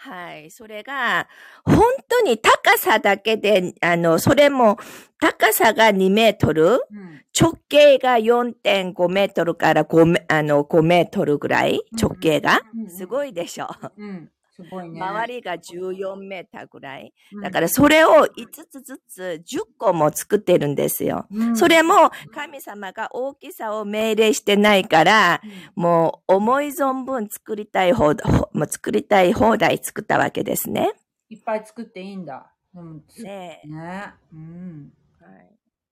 [0.02, 0.50] はい。
[0.50, 1.28] それが、
[1.62, 4.78] 本当に高さだけで、あの、それも、
[5.20, 7.22] 高さが2メートル、うん。
[7.38, 12.62] 直径が4.5メートルから5メあの5メートルぐらい、直径が。
[12.88, 13.28] すごい。
[13.28, 13.68] いでしょ。
[13.98, 14.30] うん。
[14.64, 15.00] すごいね。
[15.02, 17.12] 周りが14メーターぐらい。
[17.32, 18.28] うんだからそれを5
[18.68, 21.26] つずつ10個も作ってるんですよ。
[21.30, 25.40] うんそれも神様が大きさを命令してないから、
[25.74, 28.14] もう思い存分作りたい放
[28.52, 30.92] もう作りたい放題作ったわけですね。
[31.28, 32.52] いっぱい作っていいんだ。
[32.74, 33.02] うん。
[33.22, 34.14] ねね。
[34.32, 34.92] うん。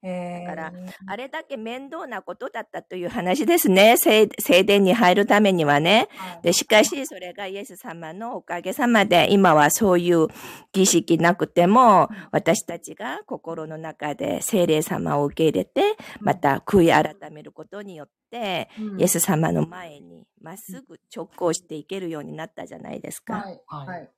[0.01, 0.73] だから
[1.07, 3.97] あれだけ面倒なことだったという話ですね。
[3.97, 6.09] 聖聖殿に入るためにはね。
[6.17, 10.29] はいで、しかし、それがイエス様のおかげさまで、今はそういう
[10.73, 23.35] 儀式なくても、私たちが心の中で聖霊様を受け入れて、また悔い改めることによって、うんイエス様の前にまっすぐ直行していけるようになったじゃないですか。
[23.35, 23.61] はい。
[23.67, 24.11] はい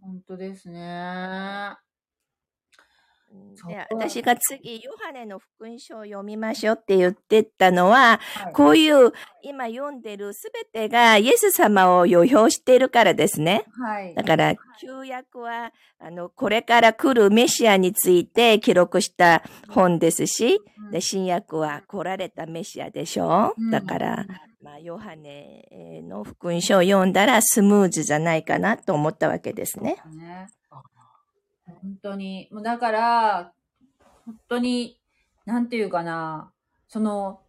[0.00, 1.76] 本当ですね。
[3.90, 8.52] 私が次、ヨハネの福音書を読みましょうって言ってたのは、はい。
[8.52, 9.12] こういう
[9.42, 13.64] 今読んでるすべてがイエス様を予表しているからですね。
[13.82, 14.14] はい。
[14.14, 20.90] だから、旧約は、あの、これから来るメシアについて記録した本ですし、うん。
[20.90, 23.54] で、新約は来られたメシアでしょ？
[23.56, 23.70] うん。
[23.70, 24.26] だから、
[24.62, 29.96] まあ、ヨハネの福音書を読んだらスムーズじゃないかなと思ったわけですね。
[31.66, 31.78] ね。
[31.82, 32.48] 本当に。
[32.52, 33.52] もうだから、
[34.24, 34.98] 本当に、
[35.44, 36.50] なんていうかな、
[36.88, 37.40] その、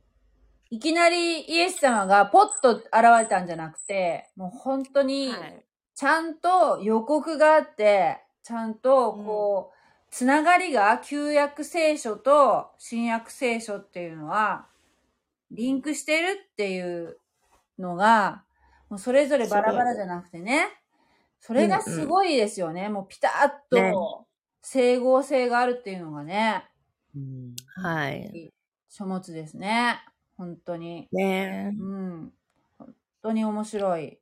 [0.70, 2.86] いきなりイエス様がポッと現
[3.20, 5.64] れたんじゃなくて、もう本当に、はい。
[5.96, 9.78] ちゃんと予告があって、ちゃんとこう、
[10.12, 14.68] つながりが旧約聖書と新約聖書っていうのは、
[15.52, 17.18] リンクしてるっていう
[17.80, 18.44] のが、
[18.90, 20.68] もうそれぞれバラバラじゃなくてね、
[21.48, 22.90] それがすごいですよね。
[22.90, 23.30] もうピタ
[23.72, 24.28] ッねと
[24.62, 26.66] 整合性があるっていうのがね、
[27.16, 28.52] うんはい。
[28.90, 30.02] 書物ですね。
[30.38, 31.08] 本当に。
[31.14, 32.34] ねうん。
[32.78, 34.20] 本当に面白い。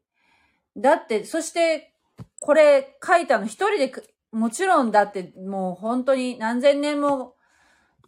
[0.78, 1.94] だって、そして、
[2.40, 7.36] これ書いたの一人でく、もちろんだってもう本当に何千年も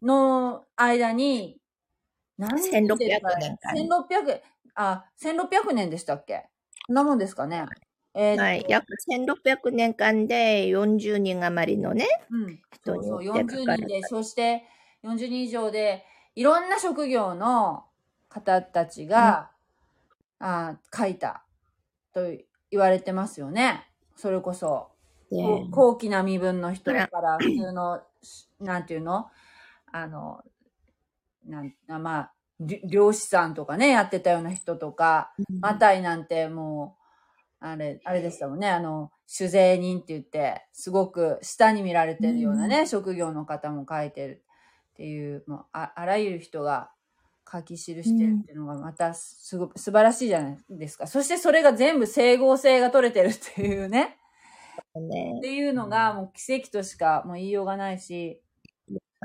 [0.04, 1.60] の間に、
[2.38, 2.98] 何1600
[3.40, 4.42] 年間1600、
[4.76, 6.46] あ、1600年でしたっけ？
[6.86, 7.66] そんなもんですかね？
[8.14, 8.66] えーとはい。
[8.68, 12.60] 約1600年間で40人余りのね、うん。
[12.72, 14.64] 人によって書そうそう、40かれた人で、そして
[15.04, 17.86] 40人以上で、いろんな職業の
[18.30, 19.52] 方たちが、
[20.40, 21.44] あ書いた
[22.14, 22.22] と
[22.70, 23.88] 言われてますよね。
[24.16, 24.90] それこそ、
[25.32, 28.02] でこう高貴な身分の人から、普通の、
[28.60, 29.30] なんていうの？
[29.92, 30.44] あの、
[31.46, 36.97] なん、あまあ、り漁師さんとかね、やってたような人とか、マタイなんてもう、
[37.60, 38.70] あれ、あれでしたもんね。
[38.70, 44.44] あの、酒税人って言って、すごく下に見られてるようなね、職業の方も書いてる
[44.92, 46.92] っていう、もうあ、あらゆる人が
[47.52, 51.08] 書き記してるっていうのがまたすごく素晴らしいじゃないですか。
[51.08, 54.18] そしてそれが全部整合性が取れてるっていうね。
[54.96, 58.42] ねっていうのがもう奇跡としかもう言いようがないし、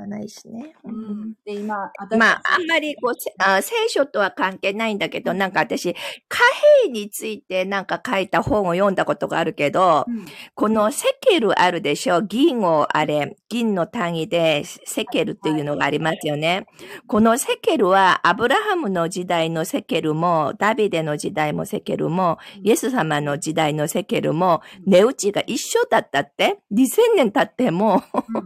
[0.03, 0.75] はないしね。
[0.85, 1.21] ううん。
[1.31, 1.33] ん。
[1.45, 5.93] で、今、私まあ、あんまりこう、せあ聖書とは関係ないんだけど、なんか私、
[6.29, 6.39] 貨
[6.85, 10.25] 幣についてなんか書いた本を読んだことがあるけど、うん。
[10.55, 12.21] このセケルあるでしょ？
[12.21, 16.65] 銀をあれ、銀の単位でセケルっていうのがありますよね。
[17.07, 28.03] このセケルはアブラハムの時代のセケルも、ダビデの時代もセケルも、イエス様の時代のセケルも、値打ちが一緒だったって、2000年経っても、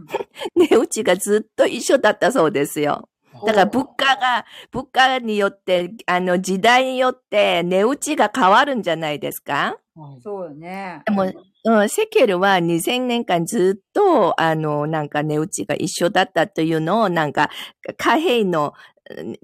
[0.56, 3.08] 値打ちがずっと一緒だったそうですよ。
[3.46, 9.78] だから物価が、物価によって、あの時代によって値打ちが変わるんじゃないですか？
[9.94, 11.02] はいそうよね。
[11.06, 11.32] でも、
[11.64, 17.50] うん、セケルは2000年間ずっと、あの、なんか値打ちが一緒だったというのを、なんか
[17.96, 18.72] 貨幣の、うん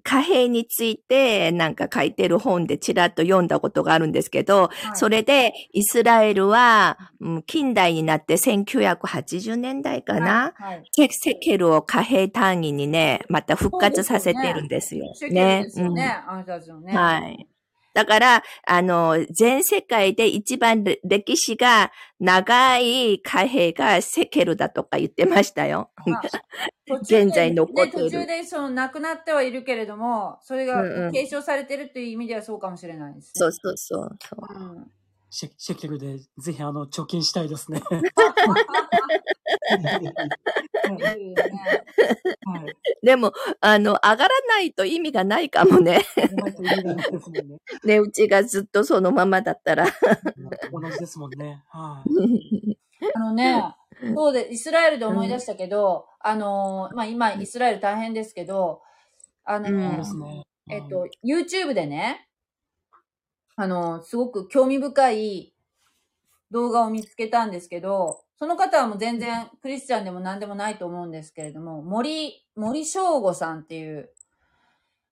[0.02, 10.76] 貨幣についてなんか書いてる本でちらっと読んだことがあるんですけど、はいそれでイスラエルは、うん近代になって1980年代かな、はい。
[10.76, 15.12] はいセセケルを貨幣単位にね、また復活させてるんですよ。
[15.30, 15.66] ね。
[16.26, 16.92] あなたたちのね。
[16.92, 17.46] うんはい。
[17.94, 25.90] だから、あの、全世界で一番れ歴史が長い貨幣がセケルだとか言ってましたよ。
[27.02, 33.30] 現在残っているね途中でその亡くなってはいるけれども、それがうんうん継承されてるという意味ではそうかもしれないです、ね。
[33.34, 34.60] そうそうそうそう。
[34.60, 34.90] うん。
[35.34, 37.82] シェシェケルでぜひあの貯金したいですね。
[43.02, 46.02] でも、あの、上がらないと意味がないかもね。
[47.82, 49.86] 値打ちがずっとそのままだったら。
[50.70, 51.64] 同じですもんね。
[51.68, 52.78] はい。
[53.12, 53.74] あのね、
[54.14, 58.82] そうで、イスラエルで思い出したけど、あのーまあ、今、イスラエル大変ですけど、
[59.44, 60.72] あのね、うん。
[60.72, 62.28] えっと、YouTube でね、
[63.56, 65.54] あの、すごく興味深い
[66.50, 74.10] 動画を見つけたんですけど、その方はもう全然クリスチャンでも何でもないと思うんですけれども、森、森翔吾さんっていう、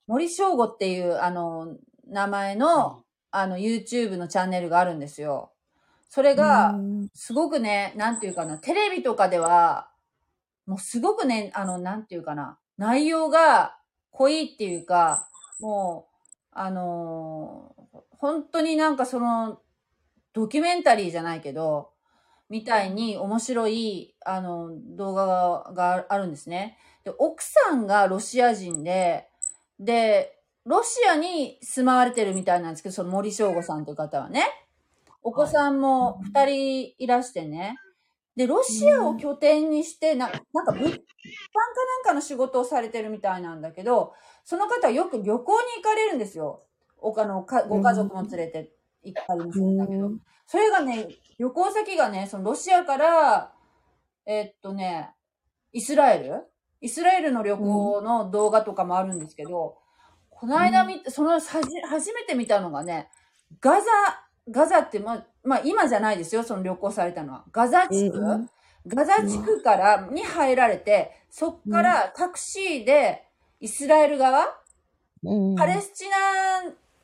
[0.07, 1.77] 森翔吾っていう、あの、
[2.07, 5.53] 名前の、あの、YouTube のチャンネルがあるんですよ。
[6.09, 9.91] それが、すごくね、なんていうかな、テレビとかでは、
[10.67, 13.79] もうすごくね、あの、なんていうかな、内容が
[14.11, 15.29] 濃いっていうか、
[15.61, 17.82] もう、あのー
[18.23, 19.59] 本当になんかその、
[20.33, 21.91] ドキュメンタリーじゃないけど、
[22.49, 26.79] みたいに面白い、あの、動画があるんですね。
[27.05, 29.29] で、奥さんがロシア人で、
[29.81, 34.47] で、ロシアに住まわれてるみたいなんですけど、その森翔吾さんという方はね。
[35.25, 37.77] お子さんも二人いらしてね。
[38.37, 41.01] で、ロシアを拠点にして、ななんか物販かなん
[42.05, 46.65] かの仕事をされてるみたいなんだけど、その方はよく旅行に行かれるんですよ。
[47.03, 48.71] おかのかご家族も連れて
[49.03, 50.11] 行ったりもするんだけど。
[50.47, 53.53] それがね、旅行先がね、そのロシアから、
[54.27, 55.11] えっとね、
[55.73, 56.45] イスラエル？
[56.81, 59.79] イスラエルの旅行の動画とかもあるんですけど、
[60.31, 61.49] この間見て、そのはじ
[61.89, 63.09] 初めて見たのがね、
[63.61, 63.87] ガザ、
[64.51, 67.45] ガザって、まあ、まあ今じゃないですよ、その旅行されたのは。
[67.53, 68.49] ガザ地区、うん
[68.85, 73.23] ガザ地区から、に入られて、そっからタクシーで
[73.61, 74.45] イスラエル側、
[75.57, 76.17] パレスチナ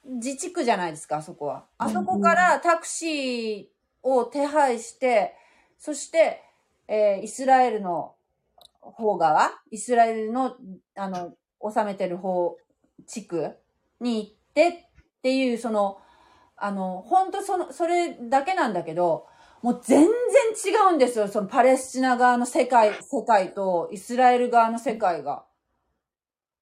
[0.08, 1.66] 自治区じゃないですか、あそこは。
[1.76, 3.66] あそこからタクシー
[4.02, 5.34] を手配して、
[5.78, 6.42] そして、
[6.88, 8.14] えーイスラエルの
[8.80, 10.56] 方側、イスラエルの、
[10.96, 12.56] あの、治めてる方、
[13.06, 13.56] 地区
[14.00, 15.98] に行ってっていう、その、
[16.56, 19.26] あの、本当その、それだけなんだけど、
[19.62, 20.10] もう全然
[20.72, 21.28] 違うんですよ。
[21.28, 25.44] そのパレスチナ側の世界、世界とイスラエル側の世界が。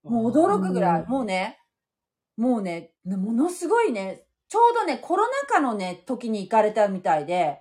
[0.02, 1.58] もう驚くぐらい、うんもうね、
[2.36, 7.60] もうね、ものすごいね、ちょうどね、コロナ禍のね、時に行かれたみたいで、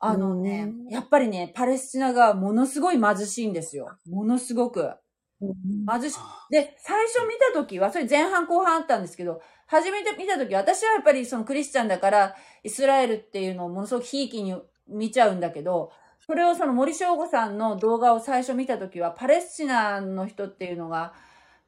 [0.00, 3.96] あのね、うんやっぱりね、パレスチナ側ものすごい貧しいんですよ。
[4.08, 4.92] ものすごく。
[5.40, 6.18] 貧しい。
[6.50, 14.54] で、最初見た時は、それ前半後半あったんですけど、初めて見た時私はやっぱりそのクリスチャンだから、イスラエルっていうのをものすごくひいきに
[14.88, 15.92] 見ちゃうんだけど、
[16.26, 21.14] それをその森翔吾さんの動画を最初見た時は、パレスチナの人っていうのが、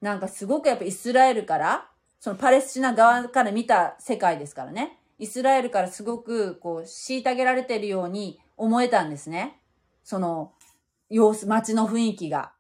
[0.01, 4.99] なんかすごくやっぱイスラエルから、そのパレスチナ側から見た世界ですからね。
[5.19, 9.59] イスラエルからすごくこう、虐げられてるように思えたんですね。
[10.05, 10.53] その、
[11.09, 12.53] 様子、街の雰囲気が。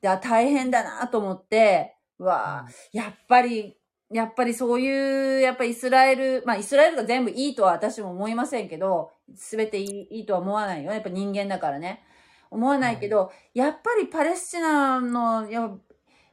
[0.00, 3.76] で、あ大変だなと思って、うわあ、やっぱり、
[4.10, 10.92] やっぱりそういう、やっぱりイスラエル、まあイスラエルが全部いいとは私も思いませんけど、すべていいいいとは思わないよ。
[10.92, 12.02] やっぱ人間だからね。
[12.50, 15.70] 思わないけど、やっぱりパレスチナの、いや、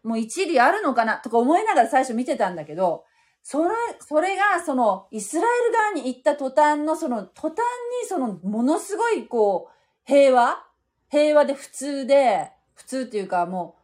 [0.03, 1.17] もう一理あるのかな？
[1.17, 3.05] とか思いながら最初見てたんだけど、
[3.41, 7.57] それ、それが、その、イスラエル側に行った途端の、その、途端
[8.01, 9.73] に、その、ものすごい、こう、
[10.05, 10.65] 平和？
[11.09, 13.75] 平和で普通で、普通っていうかも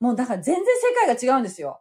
[0.00, 1.80] う、もうだから全然世界が違うんですよ。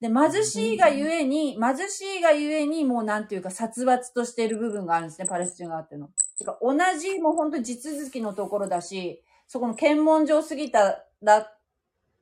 [0.00, 6.10] で、貧しいがゆえに、貧しいがゆえに、もうなんていうか殺伐としている部分があるんですね、パレスチナ側っていうの。
[6.38, 11.52] てか同じ、もう本当に地続きのところだし、そこの検問所を過ぎたら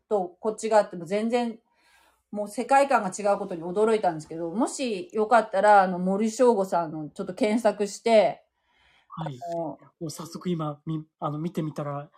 [0.09, 1.59] と、こっち側っても全然、
[2.31, 8.43] もう世界観が違うことに驚いたんですけど、もしよかったら、あの、森翔吾さんのちょっと検索して、
[9.09, 9.39] はい。
[9.39, 12.11] もう早速今、み、あの、見てみたら、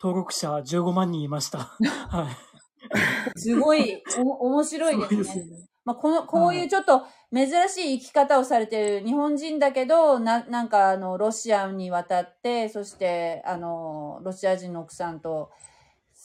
[0.00, 1.76] 登録者15万人いました。
[2.08, 3.38] はい。
[3.38, 5.24] すごい、お、 面白いですね。
[5.24, 5.68] す。
[5.84, 15.50] まあ、この、こういうちょっと珍しい生き方をされてる日本人だけど、な、なんかあの、ロシアに渡って、そして、あの、ロシア人の奥さんと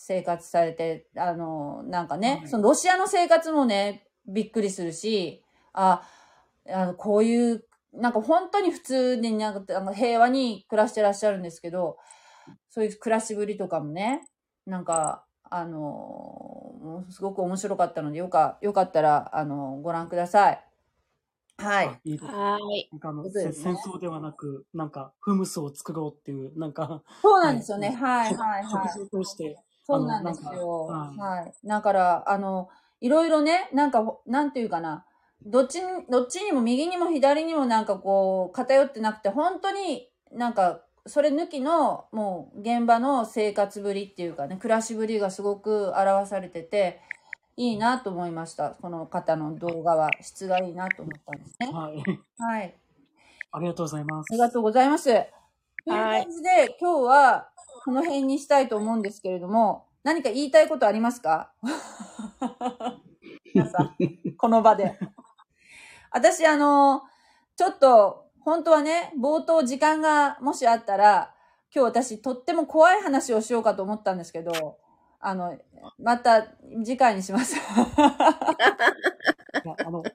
[0.06, 5.42] 生活されて、あの、なんかね、はいそのロシアの生活もね、びっくりするし、
[5.72, 6.04] あ、
[6.70, 11.98] あの、こういう、なんか本当に普通になんかあの平和に暮らしてらっしゃるんですけど、
[12.70, 14.28] そういう暮らしぶりとかもね、
[14.66, 20.66] なんか、あの、すごく面白かったので、よか、よかったら、あの、ご覧ください。
[21.58, 21.88] はい。
[21.88, 22.90] あいいはい。
[22.92, 27.92] なんかあの、ねせ戦争ではなく、なんか、フムスを作ろうっていう、なんか、そうなんですよね。
[27.92, 28.90] はい、食はい、はい。
[28.90, 30.88] 食事を通して、そうなんですよ。
[30.88, 31.68] はい。
[31.68, 32.70] だから、あの、
[33.02, 35.06] いろいろね、なんか、ほなんていうかな、
[35.46, 47.02] どっちに、どっちにも右にも左にもなんかこう、偏ってなくて、本当になんか、それ抜きの、もう、現場の生活ぶりっていうかね、暮らしぶりがすごく表されてて、
[47.58, 48.72] いいなと思いました。
[48.72, 51.72] この方の動画は、質がいいなと思ったんですね。
[51.72, 52.04] はい。
[52.40, 52.76] はい。
[53.52, 54.28] ありがとうございます。
[54.32, 55.04] ありがとうございます。
[55.06, 57.50] という感じで、今日は
[57.84, 61.52] この辺にしたいと思うんですけれども、何か言いたいことありますか？
[63.54, 63.96] 皆さん、
[64.38, 64.98] この場で。
[66.12, 67.02] 私、あの、
[67.56, 71.34] ちょっと、本当はね、冒頭時間がもしあったら、
[71.76, 74.78] 今日私とっても怖い話をしようかと思ったんですけど、
[75.20, 75.58] あの、
[75.98, 76.44] また
[76.86, 77.56] 次回にします。
[79.86, 80.10] あの、オカ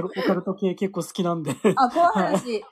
[0.00, 1.54] ルオカルト系結構好きなんで。
[1.76, 2.64] あ、怖い話、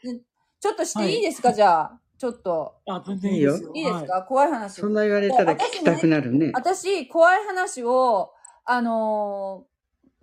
[0.61, 2.01] ちょっとしていいですか、じゃあ。
[2.19, 2.75] ちょっと。
[2.87, 3.71] あ、全然いいですよ。
[3.75, 4.81] いいですか、は怖い話。
[4.81, 6.51] そんな言われたら聞きたくなるね。
[6.55, 8.33] 私、怖い話を、
[8.65, 9.69] あのー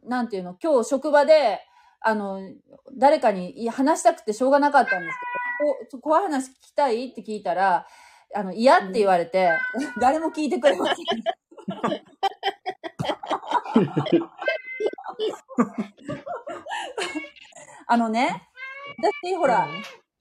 [0.08, 1.60] なんていうの、今日職場で、
[2.00, 2.39] あの、
[2.93, 5.18] 誰かにい話したくてしょうがなかったんです
[5.89, 7.88] けど、こ怖い話聞きたいって聞いたら、
[8.36, 9.52] あの、嫌って言われて、
[10.00, 10.96] 誰も聞いてくれません。
[17.88, 18.50] あのね、
[19.24, 19.68] 私、ほら、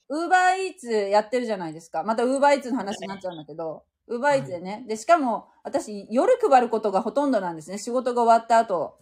[0.09, 2.03] ウーバーイーツやってるじゃないですか。
[2.03, 4.85] またウーバーイーツの話になっちゃうんだけど、ウーバーイーツでね。
[4.87, 7.79] で、しかも、私、夜配ることがほとんどなんですね。
[7.79, 8.99] 仕事が終わった後。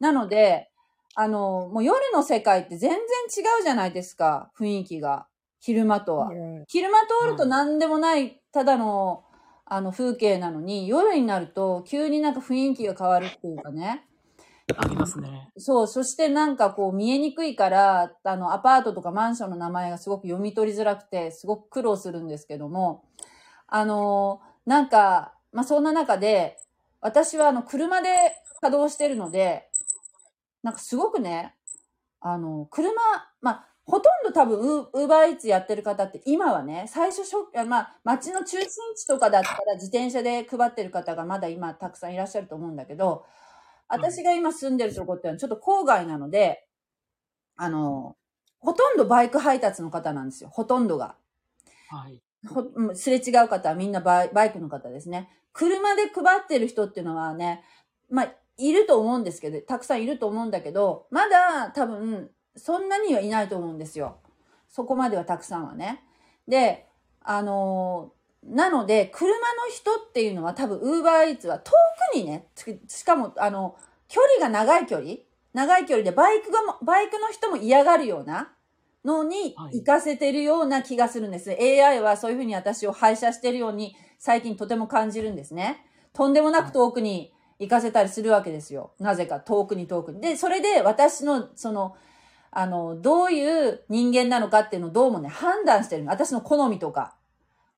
[0.00, 0.70] なので、
[1.14, 4.50] あの、もう夜の世界って全然違うじゃないですか。
[4.58, 5.26] 雰囲気が。
[5.60, 6.30] 昼間とは。
[6.66, 9.24] 昼間通ると何でもない、ただの、
[9.66, 14.06] あの、風景なのに、夜になると急になんか雰囲気が変わるっていうかね。
[14.76, 15.50] ありますね。
[15.58, 23.04] そう、そしてなんかこう見えにくいから、あの、アパートとかマンションの名前がすごく読み取りづらくて、すごく苦労するんですけども、
[23.66, 26.58] あのなんか、まあ、そんな中で、
[27.00, 28.08] 私はあの、車で
[28.60, 29.68] 稼働してるので、
[30.62, 31.54] なんかすごくね、
[32.20, 32.92] あの、車、
[33.42, 43.26] まあ、ほとんど多分、ウーバーイーツやってる方って今はね、最初しょ、まあ、街の中心地とかだったら自転車で配ってる方がまだ今たくさんいらっしゃると思うんだけど、
[43.88, 46.66] 私が今住んでるとこってのはちょっと郊外なので、
[47.56, 48.16] あの、
[48.58, 50.50] ほとんどバイク配達の方なんですよ。
[50.50, 51.16] ほとんどが。
[51.90, 52.20] はい。
[52.94, 55.30] すれ違う方はみんなバイバイクの方ですね。
[55.52, 57.62] 車で配ってる人っていうのはね、
[58.10, 64.18] まあ、いると思うんですけど、たくさんいると思うんだけど、まだ多分、そんなにはいないと思うんですよ。
[64.68, 66.02] そこまではたくさんはね。
[66.48, 66.86] で、
[67.20, 69.36] あのーなので、車の
[69.70, 71.72] 人っていうのは多分、ウーバーイーツは遠
[72.12, 73.76] くにね、つしかも、あの、
[74.08, 75.16] 距離が長い距離
[75.54, 78.52] 長い距離でバイクがも、バイクの人も嫌がるような
[79.04, 81.50] のにはい行かせてるような気がするんです。
[81.50, 85.86] AI はそういうふうに私を配車してるように最近とても感じるんですね。
[86.12, 88.92] とんでもなく遠くに行かせたりするわけですよ。
[88.98, 90.20] なぜか遠くに遠くに。
[90.20, 91.96] で、それで私の、その、
[92.50, 96.10] あの、どういう人間なのかっていうのをどうもね、判断してるの。
[96.10, 97.16] 私の好みとか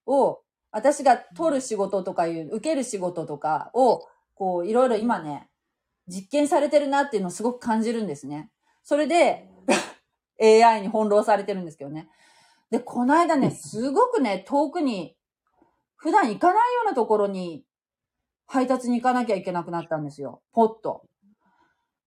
[0.06, 0.40] を、
[0.76, 5.48] 私が取る仕事とかいう、受ける仕事とかを、こう、いろいろ今ね、
[6.06, 8.50] 実験されてるなっていうのをすごく感じるんですね。
[8.82, 9.48] それで、
[10.38, 12.10] AI に翻弄されてるんですけどね。
[12.70, 15.16] で、この間ね、すごくね、遠くに、
[15.96, 17.64] 普段行かないようなところに、
[18.46, 20.42] 配達に行かなきゃいけなくなったんですよ。
[20.52, 21.06] ポッと。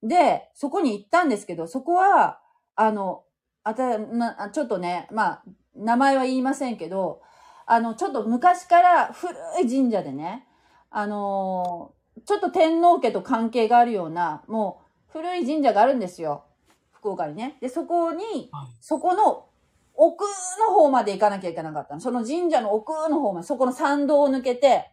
[0.04, 2.40] で、そこに行ったんですけど、そこは、
[2.76, 3.24] あの、
[3.64, 5.44] あた、な、ちょっとね、まあ、
[5.76, 7.24] 名前は言いませんけど、
[7.72, 10.48] あの、ちょっと昔から古い神社でね、
[10.90, 16.44] あのーちょっと天皇家と関係があるような、もう古い神社があるんですよ。
[16.92, 17.58] 福岡にね。
[17.62, 18.68] で、そこに、はい。
[18.82, 19.48] そこの
[19.94, 20.26] 奥
[20.60, 22.02] の方まで行かなきゃいけなかったの。
[22.02, 24.92] その神社の奥の方まで、そこの参道を抜けて、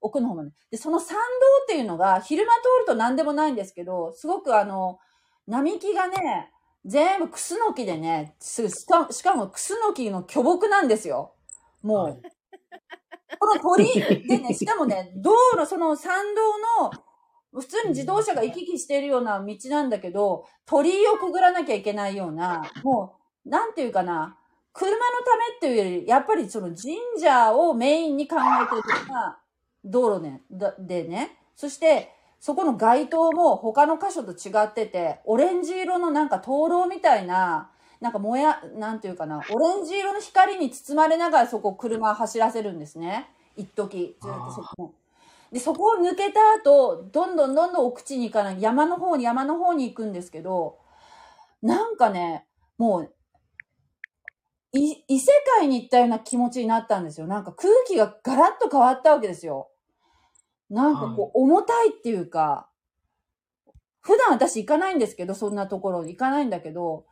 [0.00, 0.50] 奥の方まで。
[0.72, 1.22] で、その参道
[1.64, 4.98] っていうのが、昼間通ると何でもないんですけど、すごくあの、
[5.46, 6.50] 並木がね、
[6.84, 11.34] 全部クスノキでね、すしかしかもクスノキの巨木なんですよ。
[11.82, 12.22] もう、はい。
[13.38, 13.92] この鳥
[14.26, 16.90] でね、しかもね、道路、その参道の、
[17.52, 23.16] 普通に自動車が行き来しているような道なんだけど、鳥居をくぐらなきゃいけないような、も
[23.46, 24.36] う、なんていうかな、
[24.72, 29.40] 車のためっていうより、やっぱりその神社をメインに考えてるような
[29.84, 37.70] 道路ね、だでね、そして、そこの街灯も他の箇所と違ってて、オレンジ色のなんか灯籠みたいな、
[38.00, 43.28] なんかもや、なんていうかな、オレンジ色の光に包まれながらそこ車走らせるんですね。
[43.56, 44.94] 一時ずっとそこ。
[45.50, 50.78] で、そこを抜けた後、どんどんどんどん奥地に行かない、山の方に山の方に行くんですけど、
[51.62, 52.46] なんかね、
[52.76, 53.14] もう、
[54.72, 57.26] い異世界に行ったような気持ちになったんですよ。
[57.26, 59.70] なんか空気がガラッと変わったわけですよ。
[60.70, 62.68] なんかこう、重たいっていうか、
[64.00, 67.06] 普段私行かないんですけど、そんなところに行かないんだけど、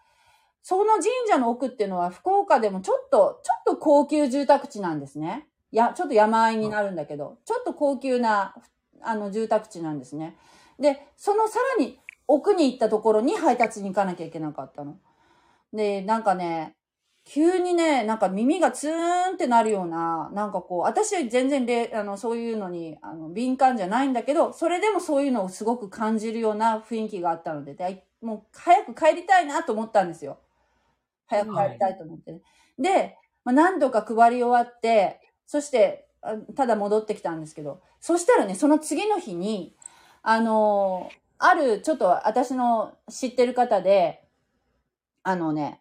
[0.69, 5.47] その神社の奥っていうのは福岡でもちょっと、ちょっと高級住宅地なんですね。
[5.71, 8.53] や、ちょっと山あいになるんだけど、ちょっと高級な、
[9.01, 10.37] あの、住宅地なんですね。
[10.81, 14.97] で、そのさらに奥に行ったところに配達に行かなきゃいけなかったの。
[15.73, 16.73] で、なんかね、
[17.25, 30.39] 急にね、なんか耳がツーンってなるような、なんかこう、私は全然で、あの、そういうのに、あの、敏感じゃないんだけど、それでもそういうのをすごく感じるような雰囲気があったので、でもう早く帰りたいなと思ったんですよ。
[31.27, 32.41] 早く帰りたいと思ってね。
[32.79, 39.77] で、まあ、何度か配り終わって、そして、あただ戻ってきたんですけど、そしたらね、その次の日に、
[40.23, 44.25] あのーある、ちょっと私の知ってる方で、
[45.23, 45.81] あのね、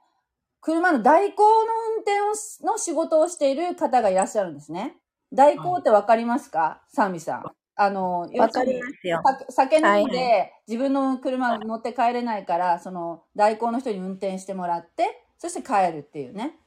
[0.61, 1.65] 車の代行の
[1.95, 4.97] 運転をしの仕事をしている方がいらっしゃるんですね。
[5.31, 7.45] 代行ってわかりますか、サンミさん。
[7.77, 9.21] あの、わかりますよ。
[9.23, 16.57] さ酒飲んはいで自分の車乗って帰れないから、その代行の人に運転してもらって、そして帰るっていうね。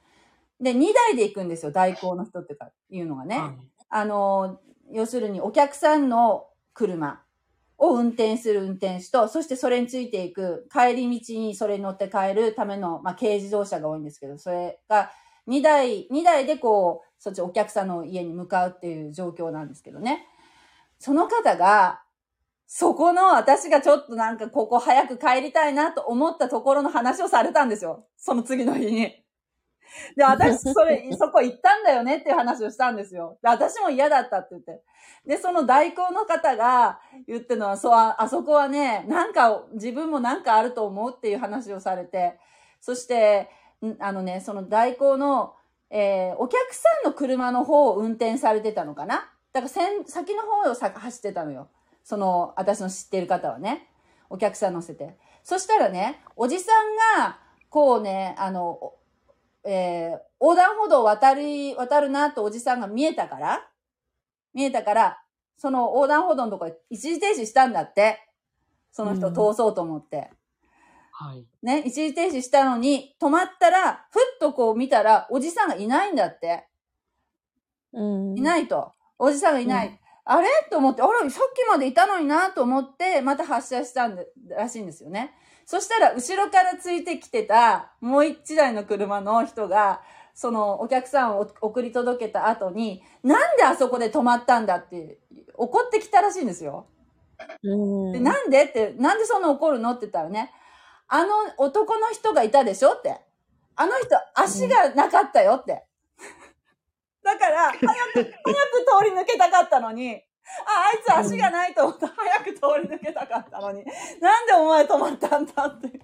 [0.60, 3.38] で、2台で行くんですよ、代行の人ってかいうのがね。
[3.38, 4.60] はいあの、
[4.90, 7.22] 要するにお客さんの車
[7.78, 15.10] を運転する運転手と、そしてそれについていく帰り道にそれに乗って帰るための、まあ、軽自動車が多いんですけど、それが
[15.46, 20.26] 2台、2台でこう、そっちお客さんの家に向かうっていう状況なんですけどね。
[20.98, 22.02] その方が、
[22.70, 28.04] そこの私がちょっとなんかここ早く帰りたいなと思ったところの話をされたんですよ。
[28.18, 29.24] その次の日に。
[30.14, 33.38] で、私、それ、 そこ行ったんだよねっていう話をしたんですよ。
[33.42, 34.82] で、私も嫌だったって言って。
[35.24, 42.38] で、その代行の方が言ってるのは、そう、ああそこはね、なんか、自分もなんかあると思うっていう話をされて、
[42.82, 43.48] そして、
[43.82, 45.54] んあのね、その代行の、
[45.88, 49.32] えーお客さんの車の方を運転されてたのかな？
[49.54, 51.70] だから先、先の方をさ走ってたのよ。
[52.09, 53.86] その、私の知ってる方はね。
[54.30, 55.18] お客さん乗せて。
[55.42, 57.38] そしたらね、おじさんが、
[57.68, 58.98] こうね、あの、お
[59.64, 63.68] えー横断歩道を渡り、渡るなとおじさんが見えたから、
[64.54, 65.22] 見えたから、
[65.59, 68.26] その横断歩道のところで一時停止したんだって。
[68.90, 70.30] その人うん通そうと思って。
[71.12, 71.44] はい。
[71.62, 76.68] ね、一時停止したのに、止まったら、ふっとこう見たら、おじさんがいないんだって。
[77.92, 78.94] うんいないと。
[79.18, 79.88] おじさんがいない。
[79.88, 79.98] うん
[80.30, 80.48] あれ？
[80.70, 85.32] と思って、あれさっきまでいたのになと思って、また発車したんで、らしいんですよね。
[85.64, 90.02] そしたら、後ろからついてきてた、もう一台の車の人が、
[90.34, 95.18] そのお客さんを送り届けた後に、なんであそこで止まったんだって、
[95.54, 96.86] 怒ってきたらしいんですよ。
[97.62, 100.52] うんで、なんでって、なんでそんな怒るのって言ったらね、
[101.08, 103.18] あの男の人がいたでしょって。
[103.76, 105.86] あの人、足がなかったよって。
[107.28, 110.20] だから、 早く、早く通り抜けたかったのに、あ、
[110.94, 112.08] あいつ足がないと思った。
[112.08, 113.84] 早く通り抜けたかったのに、
[114.20, 116.00] なんでお前止まったんだって。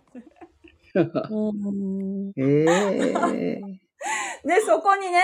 [0.95, 1.19] 言って。
[1.31, 2.33] うん。
[2.37, 3.84] ええ
[4.45, 5.23] で、そこにね、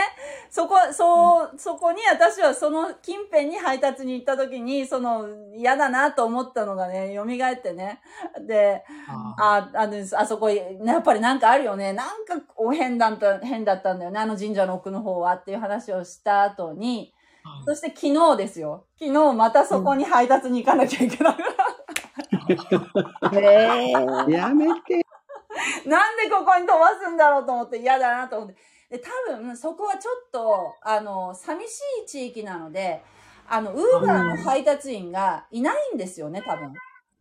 [0.51, 8.01] そこ、そう、そこに私はその近辺に配達に行った時に、その嫌だなと思ったのがね、蘇ってね。
[8.47, 8.85] で、
[9.39, 11.93] ああ、あの、あそこ、やっぱりなんかあるよね。
[11.93, 14.19] なんか、お変だった、変だったんだよね。
[14.19, 17.15] あの神社の奥の方はっていう話をした後に、はい
[17.65, 18.85] そして昨日ですよ。
[18.99, 21.37] 昨日またそこに配達に行かなきゃいけない。
[23.33, 23.93] へ
[24.29, 25.07] えやめて。
[25.87, 28.57] なんでここに飛ばすんだろうと思って嫌だなと思って。
[28.91, 33.03] で、多分、そこはちょっと、あの、寂しい地域なので、
[33.49, 36.73] あの、ウーバーの配達員がいないんですよね、多分。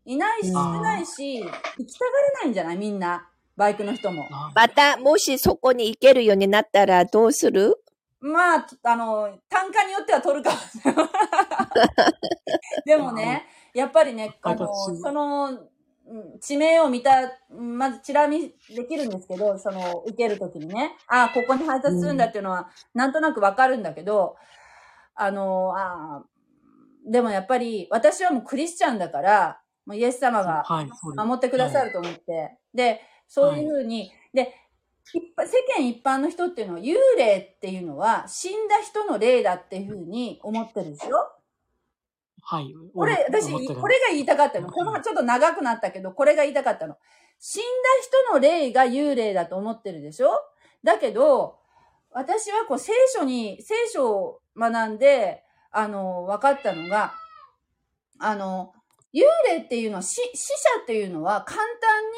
[0.06, 2.78] いないし、うん少ないし、行きたがれないんじゃない？
[2.78, 3.28] みんな。
[3.56, 4.26] バイクの人も。
[4.32, 7.76] あまた、もしそこに行けるようになったらどうする？
[8.22, 11.10] まあ、あの、単価によっては取るかもしれない。
[12.86, 15.70] でもね、やっぱりね、あの、私その、うん
[16.40, 24.36] 地名を見た、うんまずチラ見できるんですけど、その、受けるときにね、ああ、ここに配達するんだっていうのは、なんとなくわかるんだけど、
[25.16, 26.26] あの、ああ、
[27.06, 30.64] でもやっぱり、私はもうクリスチャンだから、もうイエス様が。
[31.26, 32.58] 守ってくださると思って。
[32.74, 34.54] で、そういうふうに、で、
[35.14, 41.39] 一般世間一般の人っていうのは、幽霊っていうのは死んだ人の霊だっていうふうに思ってるでしょ？
[42.52, 42.74] はい。
[42.96, 44.72] これ、私、これが言いたかったの。
[44.72, 46.98] このちょっと長くなったけど、これが言いたかったの。
[47.38, 47.68] 死んだ
[48.28, 50.32] 人の霊が幽霊だと思ってるでしょ？
[50.84, 51.60] だけど、
[52.10, 57.14] 私はこう聖書に、聖書を学んで、あの、分かったのが、
[58.18, 58.74] あの、
[59.14, 61.62] 幽霊っていうのは、死死者っていうのは簡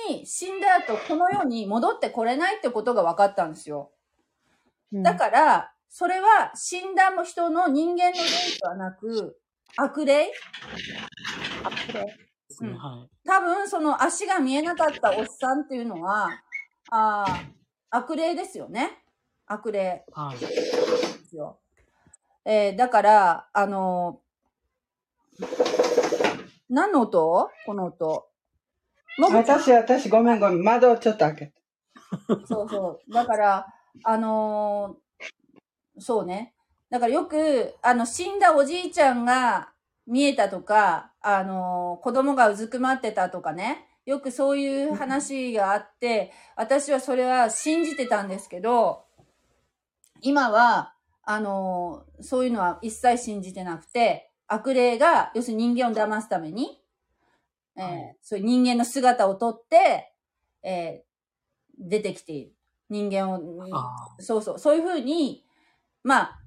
[0.07, 3.91] 単に死んだ後この世に戻ってこれないってことが分かったんですよ。
[4.93, 8.21] だから、それは死んだ人の人間の霊
[8.61, 9.40] ではなく、
[9.77, 10.31] 悪霊？
[11.63, 12.05] 悪霊。
[12.61, 13.27] うんはい。
[13.27, 16.29] 多分、その足が見えなかったおっさんっていうのは、
[16.91, 17.45] あー
[17.89, 19.03] 悪霊ですよね。
[19.47, 20.39] 悪霊はい。
[20.39, 20.47] で
[21.27, 21.59] すよ。
[22.45, 25.47] えーだから、あのー
[26.69, 27.49] 何の音？
[27.65, 28.27] この音。
[29.19, 30.63] 私、私、ごめんごめん。
[30.63, 31.53] 窓をちょっと開けて。
[32.45, 33.13] そうそう。
[33.13, 33.67] だから、
[34.03, 36.53] あのーそうね。
[36.91, 39.69] だからよく、あの、死んだおじいちゃんが
[40.05, 43.87] 見えたとか、あのー子供がうずくまってたとかね。
[44.05, 49.05] よくそういう話があって、私はそれは信じてたんですけど、
[50.21, 56.81] 今は、あのーそういうのは一切信じてなくて、悪霊が、要するに人間を騙すために、
[57.77, 60.13] えーはいそういう人間の姿をとって、
[60.61, 61.11] えー
[61.83, 62.53] 出てきている。
[62.89, 63.39] 人間を、
[63.73, 65.45] あそうそう、そういうふうに、
[66.03, 66.40] まあ、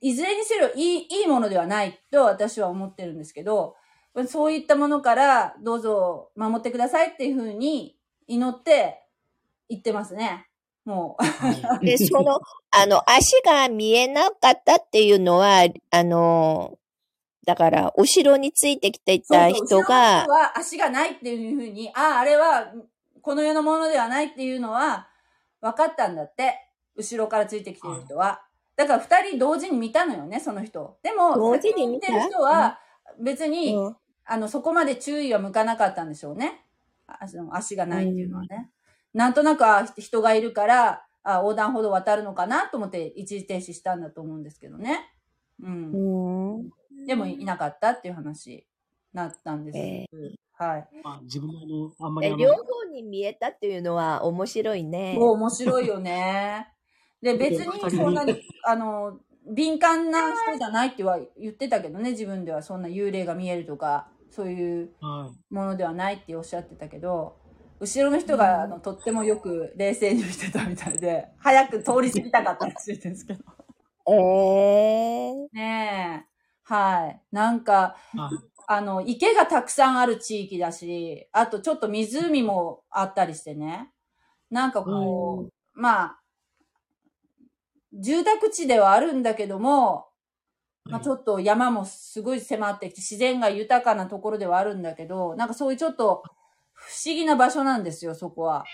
[0.00, 3.76] いずれにせよいい、いいものではないと私は思ってるんですけど、
[4.28, 9.02] そういったものからどうぞ守ってくださいっていうふうに祈って
[9.68, 10.46] 言ってますね。
[10.84, 11.16] も
[11.80, 11.84] う。
[11.84, 16.78] で、その、あの、足が見えなかったっていうのは、あの、
[17.46, 22.72] だから、後ろについてきていた人そうそうは足がないっていうふうに、ああ、あれは
[23.20, 25.08] この世のものではないっていうのは
[25.60, 26.68] 分かったんだって。
[26.94, 28.42] 後ろからついてきてる人は。
[28.76, 30.98] だから二人同時に見たのよね、その人。
[31.02, 32.78] でも、同時に見てる人は
[33.20, 36.64] 別に、うんあの、そこまで注意は向かなかったんでしょうね。
[37.50, 38.70] 足がないっていうのはね。
[39.12, 45.12] なんとなく、あ人がいるから、あ横断歩道渡るのかなと思って一時停止したんだと思うんですけどね。
[45.60, 46.56] うん。
[46.56, 46.70] うん
[47.06, 48.64] でもいなかったっていう話に
[49.12, 49.78] なったんです。
[49.78, 50.06] え
[50.52, 50.88] はい。
[51.02, 55.14] まあ、自分のあの、あんまり両方に見えたっていうのは面白いね。
[55.18, 56.72] もう面白いよね。
[57.22, 59.20] で、別にそんなに、あの、
[59.54, 65.42] 敏感な人じゃないっては言ってたけどね、自分ではそんな幽霊が見えるとか、そういうはい。
[65.50, 67.38] ものではないっておっしゃってたけど、
[67.80, 73.44] 後ろの人が、あの、とってもよく冷静に見てたみたいで、早く通り過ぎたかったらしいですけど。
[74.08, 76.32] ええねえ。
[76.62, 77.22] はい。
[77.30, 78.52] なんか、はい。
[78.66, 83.92] あの、池がたくさんある地域だし、あとちょっと湖もあったりしてね。
[84.50, 86.21] なんかこう、まあ、
[87.92, 90.06] 住宅地ではあるんだけども、
[90.84, 96.22] まあ、ちょっと山もすごい迫ってきて、自然が豊かなところではあるんだけど、なんかそういうちょっと
[96.72, 98.64] 不思議な場所なんですよ、そこは。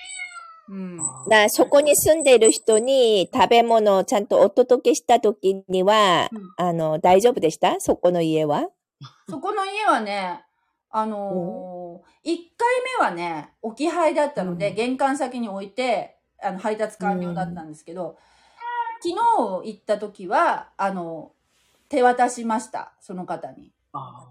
[0.70, 0.98] うん。
[1.28, 6.52] だそこに住んでいる人に食べ物をちゃんとお届けしたときには、うん。
[6.56, 7.80] あの、大丈夫でした？
[7.80, 8.68] そこの家は？
[9.28, 10.44] そこの家はね、
[10.90, 14.74] あのー、1回目はね、置き配だったので、うん。
[14.76, 18.16] 玄関先に置いて、あの、配達完了だったんですけど、
[19.00, 19.14] 昨日
[19.64, 21.32] 行った時は、あの、
[21.88, 23.72] 手渡しました、その方に。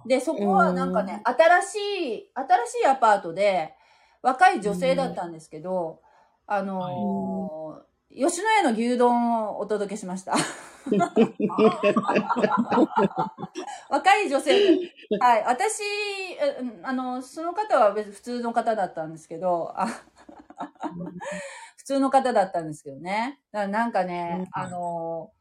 [0.05, 1.75] で、そこはなんかね、新し
[2.15, 3.73] い、新しいアパートで、
[4.21, 6.01] 若い女性だったんですけど、
[6.45, 10.33] あのー吉野家の牛丼をお届けしました。
[13.89, 14.77] 若い女性。
[14.77, 15.83] で、はい、私、
[16.39, 19.75] えあの、その方は別に普通の方だったんですけど、
[21.87, 23.39] 通の方だったんですけどね。
[23.53, 25.31] だからなんかね、うんあの、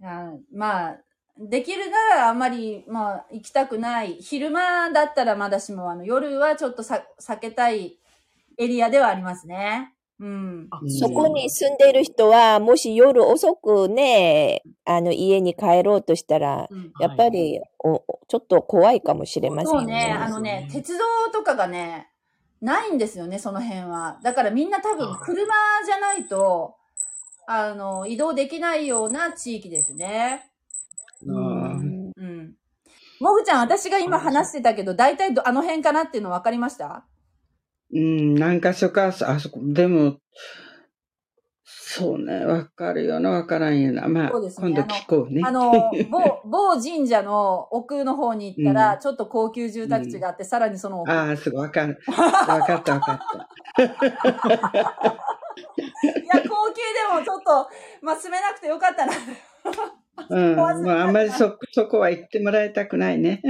[0.00, 0.96] あまあ、
[1.36, 4.18] できるならあんまり、まあ、行きたくない。
[4.20, 7.98] 昼間だったらまだしも、あの、夜はちょっとさ避けたい
[8.56, 9.94] エリアではありますね。
[10.20, 10.68] うん。
[11.00, 22.11] そこに住んでいる人は、もし夜遅くね、あの、家に帰ろうとしたら、うんやっぱり、おちょっと怖いかもしれませんそうね、そうねあのね、鉄道とかがね、
[22.62, 24.18] ないんですよね、その辺は。
[24.22, 25.46] だからみんな多分車
[25.84, 26.76] じゃないと、
[27.46, 30.48] あの、移動できないような地域ですね。
[31.26, 32.54] うんうん。
[33.20, 37.04] もぐちゃん、私が今話してたけど、大体どあの辺かなっていうの分かりました？
[37.92, 40.16] うん、何か所か、あそこ、でも、
[41.94, 44.08] そうね、わかるよな、わからんよな。
[44.08, 45.42] まあ、そうですね今度聞こうね。
[45.44, 45.70] あの、
[46.10, 51.12] 某、 某神社の奥の方に行ったら、うんちょっと高級住宅地があって、さらにその奥。
[51.12, 51.98] ああ、すごい、わかる。
[52.08, 53.18] わかった、わかっ
[53.76, 53.82] た。
[53.82, 53.92] いや、
[56.48, 57.68] 高級でもちょっと、
[58.00, 59.12] まあ、住めなくてよかったな。
[60.30, 63.42] うん、 もうあんまりそ、そこは行ってもらいたくないね。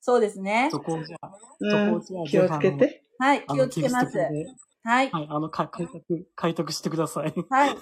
[0.00, 0.70] そうですね。
[0.72, 1.30] そこをじゃあ、
[1.60, 3.04] うんそこを、じ気をゃあつけて。
[3.20, 4.18] はい、気をつけます
[4.86, 5.10] はい。
[5.10, 7.34] はい、あの、か開拓、開拓してください。
[7.50, 7.76] はい。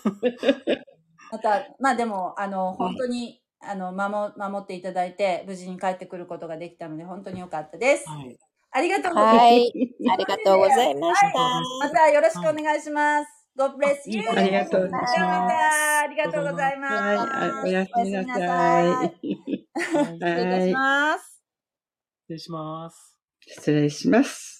[1.30, 8.08] また、まあでも、あの、本当に、あの、守、守っていただいて、無事に帰ってくることができたので、本当に良かったです。
[8.08, 8.38] はい。
[8.70, 9.38] ありがとうございます。
[9.38, 9.72] はい。
[10.10, 11.28] ありがとうございました。
[11.80, 13.30] またよろしくお願いします。
[13.56, 14.28] God bless you.
[14.30, 16.94] ありがとうございますあまた、ありがとうございます。
[16.94, 18.88] はい、あおやすみなさい。
[18.88, 21.42] おやすみなさい失礼いたします。
[22.22, 23.18] 失礼します。
[23.40, 24.53] 失礼します。